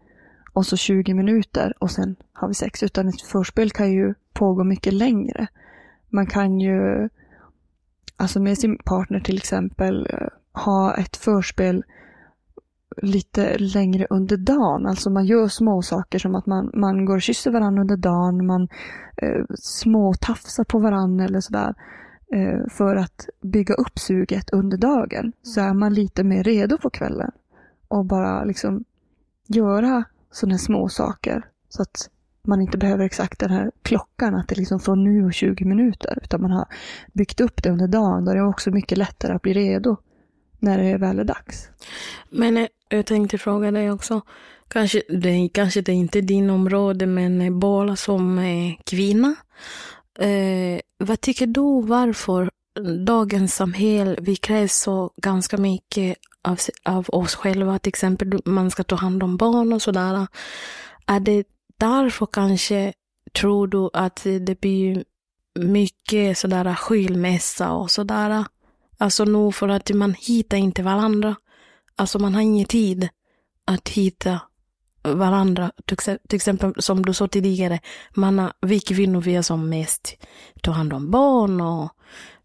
och 0.56 0.66
så 0.66 0.78
20 0.78 1.14
minuter 1.14 1.74
och 1.80 1.92
sen 1.92 2.16
har 2.34 2.48
vi 2.48 2.54
sex. 2.54 2.84
Utan 2.84 3.08
ett 3.08 3.22
förspel 3.22 3.72
kan 3.72 3.92
ju 3.92 4.14
pågå 4.34 4.64
mycket 4.64 4.94
längre. 4.94 5.48
Man 6.10 6.28
kan 6.28 6.60
ju, 6.60 7.10
alltså 8.18 8.40
med 8.40 8.58
sin 8.58 8.78
partner 8.78 9.20
till 9.20 9.38
exempel, 9.38 10.08
eh, 10.10 10.28
ha 10.64 10.96
ett 10.96 11.18
förspel 11.18 11.84
lite 13.02 13.58
längre 13.58 14.08
under 14.10 14.38
dagen. 14.38 14.86
Alltså 14.86 15.10
man 15.10 15.26
gör 15.26 15.48
små 15.48 15.82
saker 15.82 16.20
som 16.20 16.36
att 16.36 16.46
man, 16.46 16.72
man 16.74 17.06
går 17.06 17.16
och 17.16 17.22
kysser 17.22 17.52
varandra 17.52 17.82
under 17.82 17.98
dagen, 17.98 18.46
man 18.46 18.68
eh, 19.18 19.46
småtafsar 19.60 20.64
på 20.64 20.80
varandra 20.80 21.26
eller 21.26 21.42
sådär. 21.42 21.74
Eh, 22.34 22.70
för 22.70 22.96
att 22.96 23.30
bygga 23.42 23.74
upp 23.74 24.00
suget 24.00 24.50
under 24.50 24.78
dagen. 24.78 25.32
Så 25.42 25.62
är 25.62 25.74
man 25.74 25.94
lite 25.94 26.24
mer 26.24 26.44
redo 26.44 26.78
på 26.78 26.90
kvällen. 26.90 27.32
Och 27.88 28.06
bara 28.06 28.44
liksom 28.44 28.84
göra 29.48 30.04
sådana 30.32 30.58
små 30.58 30.90
saker. 30.90 31.46
Så 31.70 31.82
att 31.82 32.10
man 32.48 32.62
inte 32.62 32.78
behöver 32.78 33.06
exakt 33.06 33.40
den 33.40 33.50
här 33.50 33.72
klockan, 33.82 34.36
att 34.36 34.48
det 34.48 34.56
är 34.56 34.60
liksom 34.60 34.80
från 34.80 35.04
nu 35.04 35.26
och 35.26 35.34
20 35.34 35.66
minuter. 35.66 36.20
Utan 36.24 36.42
man 36.42 36.52
har 36.52 36.66
byggt 37.14 37.42
upp 37.42 37.64
det 37.64 37.70
under 37.70 37.88
dagen. 37.88 38.26
Då 38.26 38.32
är 38.32 38.36
det 38.36 38.44
också 38.44 38.72
mycket 38.72 38.98
lättare 38.98 39.34
att 39.34 39.42
bli 39.42 39.54
redo 39.54 39.98
när 40.60 40.78
det 40.78 40.98
väl 40.98 41.20
är 41.20 41.24
dags. 41.24 41.70
Men 42.30 42.58
eh, 42.58 42.68
jag 42.90 43.06
tänkte 43.06 43.38
fråga 43.38 43.72
dig 43.72 43.92
också, 43.92 44.22
kanske 44.68 45.02
det, 45.10 45.50
kanske 45.54 45.82
det 45.82 45.92
är 45.92 45.96
inte 45.96 46.22
din 46.22 46.50
område, 46.50 47.06
men 47.06 47.42
eh, 47.42 47.52
bara 47.52 47.60
båda 47.60 47.96
som 47.96 48.40
eh, 48.40 48.76
kvinna. 48.86 49.36
Eh, 50.20 50.80
vad 50.98 51.22
tycker 51.22 51.48
du 51.48 51.82
varför 51.82 52.50
dagens 53.06 53.56
samhälle, 53.56 54.18
vi 54.22 54.36
kräver 54.36 54.68
så 54.68 55.12
ganska 55.18 55.58
mycket 55.58 56.18
av, 56.46 56.60
av 56.84 57.06
oss 57.10 57.36
själva, 57.36 57.80
till 57.80 57.90
exempel 57.90 58.40
man 58.46 58.72
ska 58.72 58.84
ta 58.84 58.96
hand 58.96 59.24
om 59.24 59.38
barn 59.38 59.74
och 59.74 59.82
sådär. 59.82 60.28
Är 61.06 61.20
det 61.20 61.48
därför 61.78 62.26
kanske, 62.26 62.94
tror 63.34 63.68
du, 63.68 63.90
att 63.94 64.24
det 64.24 64.62
blir 64.62 65.04
mycket 65.60 66.38
sådär 66.38 66.76
skilmässa 66.76 67.72
och 67.72 67.92
sådär? 67.92 68.46
Alltså 68.98 69.26
nog 69.26 69.56
för 69.56 69.68
att 69.68 69.90
man 69.90 70.14
hittar 70.14 70.58
inte 70.58 70.84
varandra. 70.84 71.36
Alltså 71.96 72.20
man 72.20 72.36
har 72.36 72.42
ingen 72.42 72.66
tid 72.66 73.10
att 73.66 73.90
hitta 73.90 74.40
varandra. 75.04 75.72
Till 76.28 76.36
exempel 76.36 76.74
som 76.78 77.06
du 77.06 77.14
sa 77.14 77.28
tidigare, 77.28 77.80
man 78.16 78.40
har, 78.40 78.54
vi 78.62 78.80
kvinnor 78.80 79.22
vi 79.22 79.36
är 79.36 79.42
som 79.42 79.70
mest 79.70 80.18
ta 80.62 80.72
hand 80.72 80.94
om 80.94 81.12
barn 81.12 81.62
och 81.62 81.90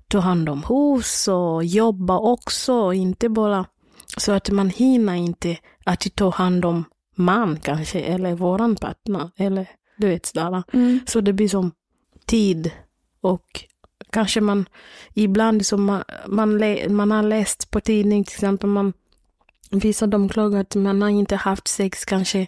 ta 0.09 0.19
hand 0.19 0.49
om 0.49 0.63
hus 0.69 1.29
och 1.29 1.65
jobba 1.65 2.19
också, 2.19 2.93
inte 2.93 3.29
bara 3.29 3.67
så 4.17 4.33
att 4.33 4.51
man 4.51 4.71
hinner 4.71 5.15
inte 5.15 5.57
att 5.85 6.17
ta 6.17 6.31
hand 6.31 6.65
om 6.65 6.85
man 7.15 7.61
kanske, 7.61 8.01
eller 8.01 8.35
våran 8.35 8.77
partner, 8.77 9.31
eller 9.37 9.67
du 9.97 10.09
vet 10.09 10.27
sådär. 10.27 10.63
Mm. 10.73 11.01
Så 11.07 11.21
det 11.21 11.33
blir 11.33 11.49
som 11.49 11.73
tid 12.27 12.71
och 13.21 13.65
kanske 14.11 14.41
man 14.41 14.69
ibland 15.15 15.67
som 15.67 15.85
man, 15.85 16.05
man, 16.27 16.61
man 16.95 17.11
har 17.11 17.23
läst 17.23 17.71
på 17.71 17.81
tidning 17.81 18.25
till 18.25 18.35
exempel, 18.35 18.71
man, 18.71 18.93
vissa 19.71 20.07
de 20.07 20.29
klagar 20.29 20.61
att 20.61 20.75
man 20.75 21.03
har 21.03 21.09
inte 21.09 21.37
haft 21.37 21.69
sex 21.69 22.05
kanske 22.05 22.47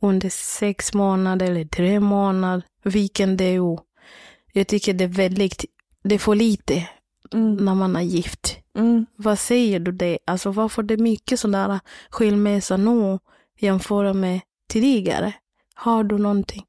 under 0.00 0.28
sex 0.28 0.94
månader 0.94 1.46
eller 1.50 1.64
tre 1.64 2.00
månader, 2.00 2.62
vilken 2.82 3.36
det 3.36 3.44
är. 3.44 3.78
Jag 4.52 4.66
tycker 4.66 4.94
det 4.94 5.04
är 5.04 5.08
väldigt, 5.08 5.64
det 6.02 6.14
är 6.14 6.18
för 6.18 6.34
lite 6.34 6.88
Mm. 7.34 7.56
när 7.56 7.74
man 7.74 7.96
är 7.96 8.02
gift. 8.02 8.57
Mm. 8.74 9.06
Vad 9.16 9.38
säger 9.38 9.80
du 9.80 9.92
det? 9.92 10.18
Alltså 10.24 10.50
varför 10.50 10.82
det 10.82 10.94
är 10.94 10.98
mycket 10.98 11.40
sådana 11.40 11.80
skilmässa 12.10 12.76
nu 12.76 13.18
jämfört 13.58 14.16
med 14.16 14.40
tidigare? 14.68 15.34
Har 15.74 16.04
du 16.04 16.18
någonting? 16.18 16.64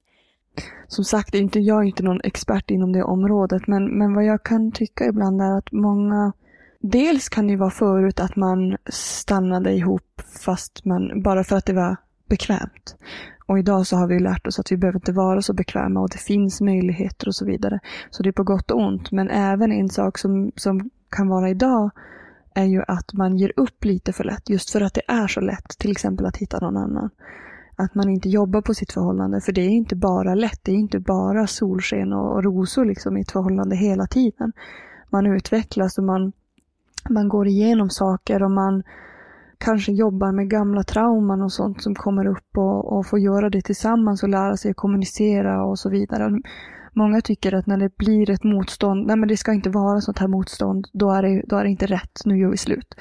Som 0.88 1.03
sagt, 1.03 1.35
inte, 1.35 1.59
jag 1.59 1.77
är 1.77 1.88
inte 1.88 2.03
någon 2.03 2.21
expert 2.23 2.71
inom 2.71 2.91
det 2.91 3.03
området, 3.03 3.67
men, 3.67 3.97
men 3.97 4.13
vad 4.13 4.25
jag 4.25 4.43
kan 4.43 4.71
tycka 4.71 5.05
ibland 5.05 5.41
är 5.41 5.57
att 5.57 5.71
många 5.71 6.33
Dels 6.81 7.29
kan 7.29 7.47
det 7.47 7.51
ju 7.51 7.57
vara 7.57 7.69
förut 7.69 8.19
att 8.19 8.35
man 8.35 8.77
stannade 8.89 9.73
ihop 9.73 10.21
fast 10.45 10.85
man, 10.85 11.21
bara 11.21 11.43
för 11.43 11.55
att 11.55 11.65
det 11.65 11.73
var 11.73 11.97
bekvämt. 12.29 12.95
Och 13.47 13.59
idag 13.59 13.88
så 13.88 13.95
har 13.95 14.07
vi 14.07 14.19
lärt 14.19 14.47
oss 14.47 14.59
att 14.59 14.71
vi 14.71 14.77
behöver 14.77 14.97
inte 14.99 15.12
vara 15.12 15.41
så 15.41 15.53
bekväma 15.53 15.99
och 15.99 16.09
det 16.09 16.17
finns 16.17 16.62
möjligheter 16.62 17.27
och 17.27 17.35
så 17.35 17.45
vidare. 17.45 17.79
Så 18.09 18.23
det 18.23 18.29
är 18.29 18.33
på 18.33 18.43
gott 18.43 18.71
och 18.71 18.79
ont. 18.79 19.12
Men 19.12 19.29
även 19.29 19.71
en 19.71 19.89
sak 19.89 20.17
som, 20.17 20.51
som 20.55 20.89
kan 21.10 21.28
vara 21.28 21.50
idag 21.50 21.91
är 22.54 22.65
ju 22.65 22.84
att 22.88 23.13
man 23.13 23.38
ger 23.38 23.52
upp 23.56 23.86
lite 23.86 24.13
för 24.13 24.24
lätt. 24.24 24.50
Just 24.50 24.69
för 24.69 24.82
att 24.82 24.93
det 24.93 25.02
är 25.08 25.28
så 25.28 25.41
lätt, 25.41 25.78
till 25.78 25.91
exempel 25.91 26.26
att 26.26 26.38
hitta 26.38 26.60
någon 26.60 26.78
annan. 26.78 27.10
Att 27.76 27.95
man 27.95 28.10
inte 28.10 28.30
jobbar 28.30 28.62
på 28.62 28.74
sitt 28.74 28.91
förhållande. 28.91 29.41
För 29.41 29.52
det 29.52 29.62
är 29.62 29.69
inte 29.69 29.95
bara 29.95 30.36
lätt. 30.36 30.60
Det 30.63 30.72
är 30.72 30.76
inte 30.76 31.00
bara 31.00 31.48
solsken 31.48 32.13
och, 32.13 32.43
rosor 32.43 32.86
liksom 32.86 33.17
i 33.17 33.22
ett 33.22 33.32
förhållande 33.32 33.76
hela 33.76 34.08
tiden. 34.08 34.52
Man 35.10 35.26
utvecklas 35.26 35.98
och 35.98 36.04
man, 36.04 36.32
man 37.10 37.30
går 37.30 37.48
igenom 37.48 37.89
saker 37.89 38.43
och 38.43 38.52
man 38.52 38.84
kanske 39.58 39.91
jobbar 39.91 40.32
med 40.32 40.50
gamla 40.50 40.84
trauman 40.84 41.41
och 41.41 41.52
sånt 41.52 41.84
som 41.84 41.95
kommer 41.95 42.28
upp 42.28 42.58
och, 42.58 42.98
och 42.98 43.06
får 43.06 43.19
göra 43.19 43.50
det 43.50 43.62
tillsammans 43.62 44.24
och 44.24 44.30
lära 44.30 44.58
sig 44.58 44.72
att 44.72 44.78
kommunicera 44.78 45.63
och 45.63 45.80
så 45.80 45.89
vidare. 45.89 46.41
Många 46.99 47.21
tycker 47.21 47.53
att 47.53 47.65
när 47.65 47.77
det 47.77 47.97
blir 47.97 48.29
ett 48.29 48.43
motstånd, 48.43 49.07
nej 49.07 49.15
men 49.15 49.29
det 49.29 49.38
ska 49.38 49.53
inte 49.53 49.69
vara 49.69 50.01
sånt 50.01 50.19
här 50.19 50.27
motstånd, 50.27 50.88
då 50.93 51.12
är 51.12 51.23
det, 51.23 51.43
då 51.47 51.55
är 51.55 51.63
det 51.63 51.69
inte 51.69 51.85
rätt, 51.85 52.21
nu 52.25 52.38
gör 52.38 52.49
vi 52.49 52.57
slut. 52.57 52.95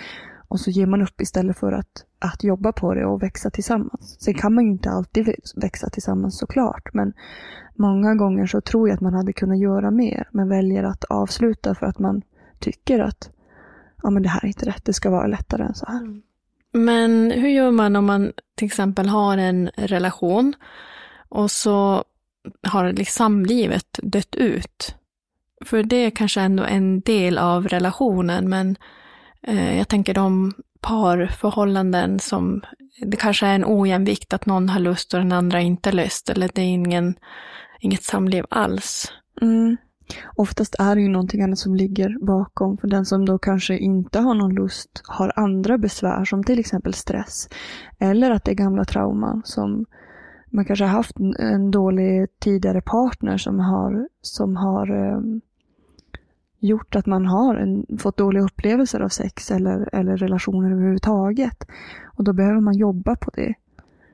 Och 0.49 0.61
så 0.61 0.71
ger 0.71 0.87
man 0.87 1.03
upp 1.03 1.21
istället 1.21 1.59
för 1.59 1.73
att, 1.73 2.05
att 2.19 2.45
jobba 2.45 2.73
på 2.73 2.95
det 2.95 3.07
och 3.07 3.23
växa 3.23 3.51
tillsammans. 3.51 4.17
Sen 4.21 4.35
kan 4.35 4.55
man 4.55 4.65
ju 4.65 4.71
inte 4.71 4.91
alltid 4.91 5.35
växa 5.57 5.91
tillsammans 5.91 6.39
såklart, 6.39 6.95
men 6.95 7.13
många 7.77 8.15
gånger 8.15 8.47
så 8.47 8.61
tror 8.61 8.89
jag 8.89 8.95
att 8.95 9.01
man 9.01 9.15
hade 9.15 9.33
kunnat 9.33 9.59
göra 9.59 9.91
mer, 9.91 10.29
men 10.33 10.49
väljer 10.49 10.85
att 10.85 11.05
avsluta 11.05 11.75
för 11.75 11.87
att 11.87 11.99
man 11.99 12.23
tycker 12.59 12.99
att 12.99 13.31
ja, 14.03 14.11
men 14.11 14.23
det 14.23 14.29
här 14.29 14.45
är 14.45 14.49
inte 14.49 14.67
rätt, 14.67 14.85
det 14.85 14.93
ska 14.93 15.11
vara 15.11 15.27
lättare 15.27 15.63
än 15.63 15.75
så 15.75 15.87
här. 15.87 16.01
Mm. 16.01 16.23
Men 16.73 17.31
hur 17.31 17.49
gör 17.49 17.71
man 17.71 17.97
om 17.97 18.07
man 18.07 18.33
till 18.55 18.67
exempel 18.67 19.09
har 19.09 19.39
en 19.39 19.71
relation 19.77 20.55
och 21.29 21.51
så 21.51 22.05
har 22.63 22.93
liksom 22.93 23.13
samlivet 23.13 23.99
dött 24.03 24.35
ut? 24.37 24.95
För 25.65 25.83
det 25.83 25.97
är 25.97 26.11
kanske 26.11 26.41
ändå 26.41 26.65
en 26.65 27.01
del 27.01 27.39
av 27.39 27.69
relationen, 27.69 28.49
men 28.49 28.77
eh, 29.43 29.79
jag 29.79 29.89
tänker 29.89 30.15
de 30.15 30.53
parförhållanden 30.81 32.19
som 32.19 32.63
det 33.01 33.17
kanske 33.17 33.47
är 33.47 33.55
en 33.55 33.65
ojämvikt 33.67 34.33
att 34.33 34.47
någon 34.47 34.69
har 34.69 34.81
lust 34.81 35.15
och 35.15 35.21
den 35.21 35.33
andra 35.33 35.61
inte 35.61 35.93
lust, 35.93 36.31
eller 36.31 36.51
det 36.55 36.61
är 36.61 36.67
ingen, 36.67 37.15
inget 37.81 38.03
samliv 38.03 38.45
alls. 38.51 39.13
Mm. 39.41 39.77
Oftast 40.37 40.75
är 40.79 40.95
det 40.95 41.01
ju 41.01 41.09
någonting 41.09 41.43
annat 41.43 41.59
som 41.59 41.77
ligger 41.77 42.27
bakom. 42.27 42.79
För 42.79 42.89
den 42.89 43.07
som 43.07 43.25
då 43.25 43.39
kanske 43.39 43.79
inte 43.79 44.21
har 44.21 44.35
någon 44.35 44.55
lust 44.55 45.03
har 45.05 45.33
andra 45.37 45.79
besvär 45.79 46.25
som 46.25 46.45
till 46.45 46.59
exempel 46.59 46.95
stress. 46.95 47.49
Eller 47.99 48.31
att 48.31 48.45
det 48.45 48.51
är 48.51 48.55
gamla 48.55 48.85
trauman 48.85 49.43
som 49.45 49.87
man 50.51 50.65
kanske 50.65 50.85
har 50.85 50.93
haft 50.93 51.19
en, 51.19 51.37
en 51.37 51.71
dålig 51.71 52.27
tidigare 52.39 52.81
partner 52.81 53.37
som 53.37 53.61
har, 53.61 54.09
som 54.23 54.57
har 54.57 54.91
um, 54.91 55.41
gjort 56.59 56.97
att 56.97 57.07
man 57.07 57.27
har 57.27 57.55
en, 57.55 57.87
fått 57.99 58.17
dåliga 58.17 58.43
upplevelser 58.43 59.01
av 59.01 59.09
sex 59.09 59.51
eller, 59.51 59.95
eller 59.95 60.17
relationer 60.17 60.73
överhuvudtaget. 60.73 61.65
Och 62.05 62.25
då 62.25 62.33
behöver 62.33 62.61
man 62.61 62.75
jobba 62.75 63.17
på 63.17 63.31
det. 63.35 63.55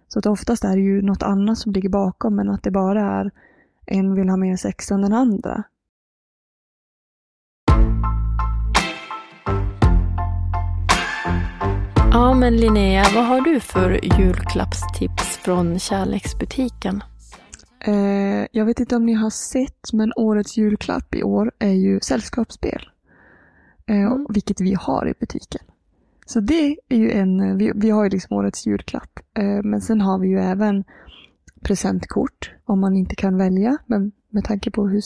Så 0.08 0.18
att 0.18 0.26
oftast 0.26 0.64
är 0.64 0.76
det 0.76 0.82
ju 0.82 1.02
något 1.02 1.22
annat 1.22 1.58
som 1.58 1.72
ligger 1.72 1.88
bakom 1.88 2.36
men 2.36 2.50
att 2.50 2.62
det 2.62 2.70
bara 2.70 3.02
är 3.02 3.30
en 3.86 4.14
vill 4.14 4.28
ha 4.28 4.36
mer 4.36 4.56
sex 4.56 4.90
än 4.90 5.02
den 5.02 5.12
andra. 5.12 5.62
Ja, 12.14 12.34
men 12.34 12.56
Linnea, 12.56 13.04
vad 13.14 13.24
har 13.26 13.40
du 13.40 13.60
för 13.60 14.18
julklappstips 14.20 15.36
från 15.36 15.78
kärleksbutiken? 15.78 17.02
Eh, 17.80 18.46
jag 18.52 18.64
vet 18.64 18.80
inte 18.80 18.96
om 18.96 19.06
ni 19.06 19.12
har 19.12 19.30
sett, 19.30 19.92
men 19.92 20.12
årets 20.16 20.56
julklapp 20.56 21.14
i 21.14 21.22
år 21.22 21.52
är 21.58 21.72
ju 21.72 22.00
sällskapsspel. 22.00 22.88
Eh, 23.86 23.96
Mm. 23.96 24.26
Vilket 24.28 24.60
vi 24.60 24.74
har 24.74 25.08
i 25.08 25.14
butiken. 25.20 25.60
Så 26.26 26.40
det 26.40 26.76
är 26.88 26.96
ju 26.96 27.10
en, 27.12 27.58
vi, 27.58 27.72
vi 27.74 27.90
har 27.90 28.04
ju 28.04 28.10
liksom 28.10 28.36
årets 28.36 28.66
julklapp. 28.66 29.20
Eh, 29.38 29.62
men 29.62 29.80
sen 29.80 30.00
har 30.00 30.18
vi 30.18 30.28
ju 30.28 30.38
även 30.38 30.84
presentkort 31.60 32.50
om 32.64 32.80
man 32.80 32.96
inte 32.96 33.14
kan 33.14 33.36
välja. 33.36 33.78
Men 33.86 34.12
med 34.30 34.44
tanke 34.44 34.70
på 34.70 34.88
hur, 34.88 35.02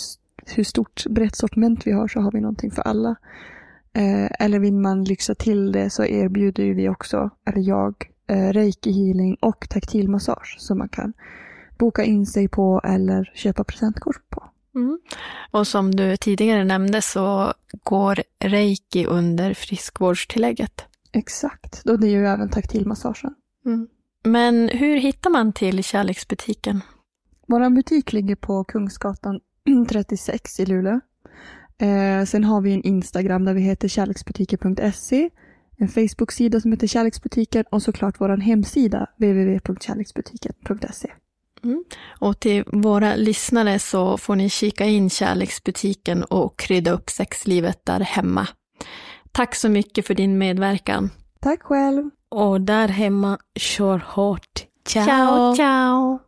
hur 0.56 0.64
stort 0.64 1.04
brett 1.10 1.36
sortiment 1.36 1.86
vi 1.86 1.92
har 1.92 2.08
så 2.08 2.20
har 2.20 2.32
vi 2.32 2.40
någonting 2.40 2.70
för 2.70 2.82
alla. 2.82 3.16
Eh, 3.92 4.30
eller 4.38 4.58
vill 4.58 4.74
man 4.74 5.04
lyxa 5.04 5.34
till 5.34 5.72
det 5.72 5.90
så 5.90 6.04
erbjuder 6.04 6.64
ju 6.64 6.74
vi 6.74 6.88
också, 6.88 7.30
eller 7.46 7.60
jag, 7.60 7.94
eh, 8.28 8.52
reiki 8.52 8.92
healing 8.92 9.36
och 9.40 9.68
taktilmassage 9.70 10.56
som 10.58 10.78
man 10.78 10.88
kan 10.88 11.12
boka 11.78 12.04
in 12.04 12.26
sig 12.26 12.48
på 12.48 12.80
eller 12.84 13.30
köpa 13.34 13.64
presentkort 13.64 14.30
på. 14.30 14.44
Mm. 14.74 14.98
Och 15.50 15.66
som 15.66 15.90
du 15.94 16.16
tidigare 16.16 16.64
nämnde 16.64 17.02
så 17.02 17.52
går 17.84 18.22
reiki 18.44 19.06
under 19.06 19.54
friskvårdstillägget. 19.54 20.84
Exakt, 21.12 21.86
och 21.86 22.00
det 22.00 22.06
är 22.06 22.10
ju 22.10 22.26
även 22.26 22.50
taktilmassagen. 22.50 23.34
Mm. 23.66 23.88
Men 24.24 24.68
hur 24.68 24.96
hittar 24.96 25.30
man 25.30 25.52
till 25.52 25.84
kärleksbutiken? 25.84 26.80
Vår 27.46 27.70
butik 27.70 28.12
ligger 28.12 28.36
på 28.36 28.64
Kungsgatan 28.64 29.40
36 29.88 30.60
i 30.60 30.66
Luleå. 30.66 31.00
Eh, 31.78 32.24
sen 32.24 32.44
har 32.44 32.60
vi 32.60 32.72
en 32.72 32.82
Instagram 32.82 33.44
där 33.44 33.54
vi 33.54 33.60
heter 33.60 33.88
kärleksbutiker.se, 33.88 35.30
en 35.76 35.88
Facebook-sida 35.88 36.60
som 36.60 36.72
heter 36.72 36.86
Kärleksbutiken 36.86 37.64
och 37.70 37.82
såklart 37.82 38.20
vår 38.20 38.36
hemsida 38.36 39.06
www.kärleksbutiken.se. 39.16 41.10
Och 42.20 42.40
till 42.40 42.64
våra 42.66 43.16
lyssnare 43.16 43.78
så 43.78 44.18
får 44.18 44.36
ni 44.36 44.48
kika 44.48 44.84
in 44.84 45.10
kärleksbutiken 45.10 46.24
och 46.24 46.58
krydda 46.58 46.90
upp 46.90 47.10
sexlivet 47.10 47.86
där 47.86 48.00
hemma. 48.00 48.46
Tack 49.32 49.54
så 49.54 49.68
mycket 49.68 50.06
för 50.06 50.14
din 50.14 50.38
medverkan. 50.38 51.10
Tack 51.40 51.62
själv! 51.62 52.10
Och 52.28 52.60
där 52.60 52.88
hemma, 52.88 53.38
kör 53.54 54.02
hårt. 54.06 54.66
Ciao! 54.86 55.04
ciao! 55.06 55.56
ciao. 55.56 56.27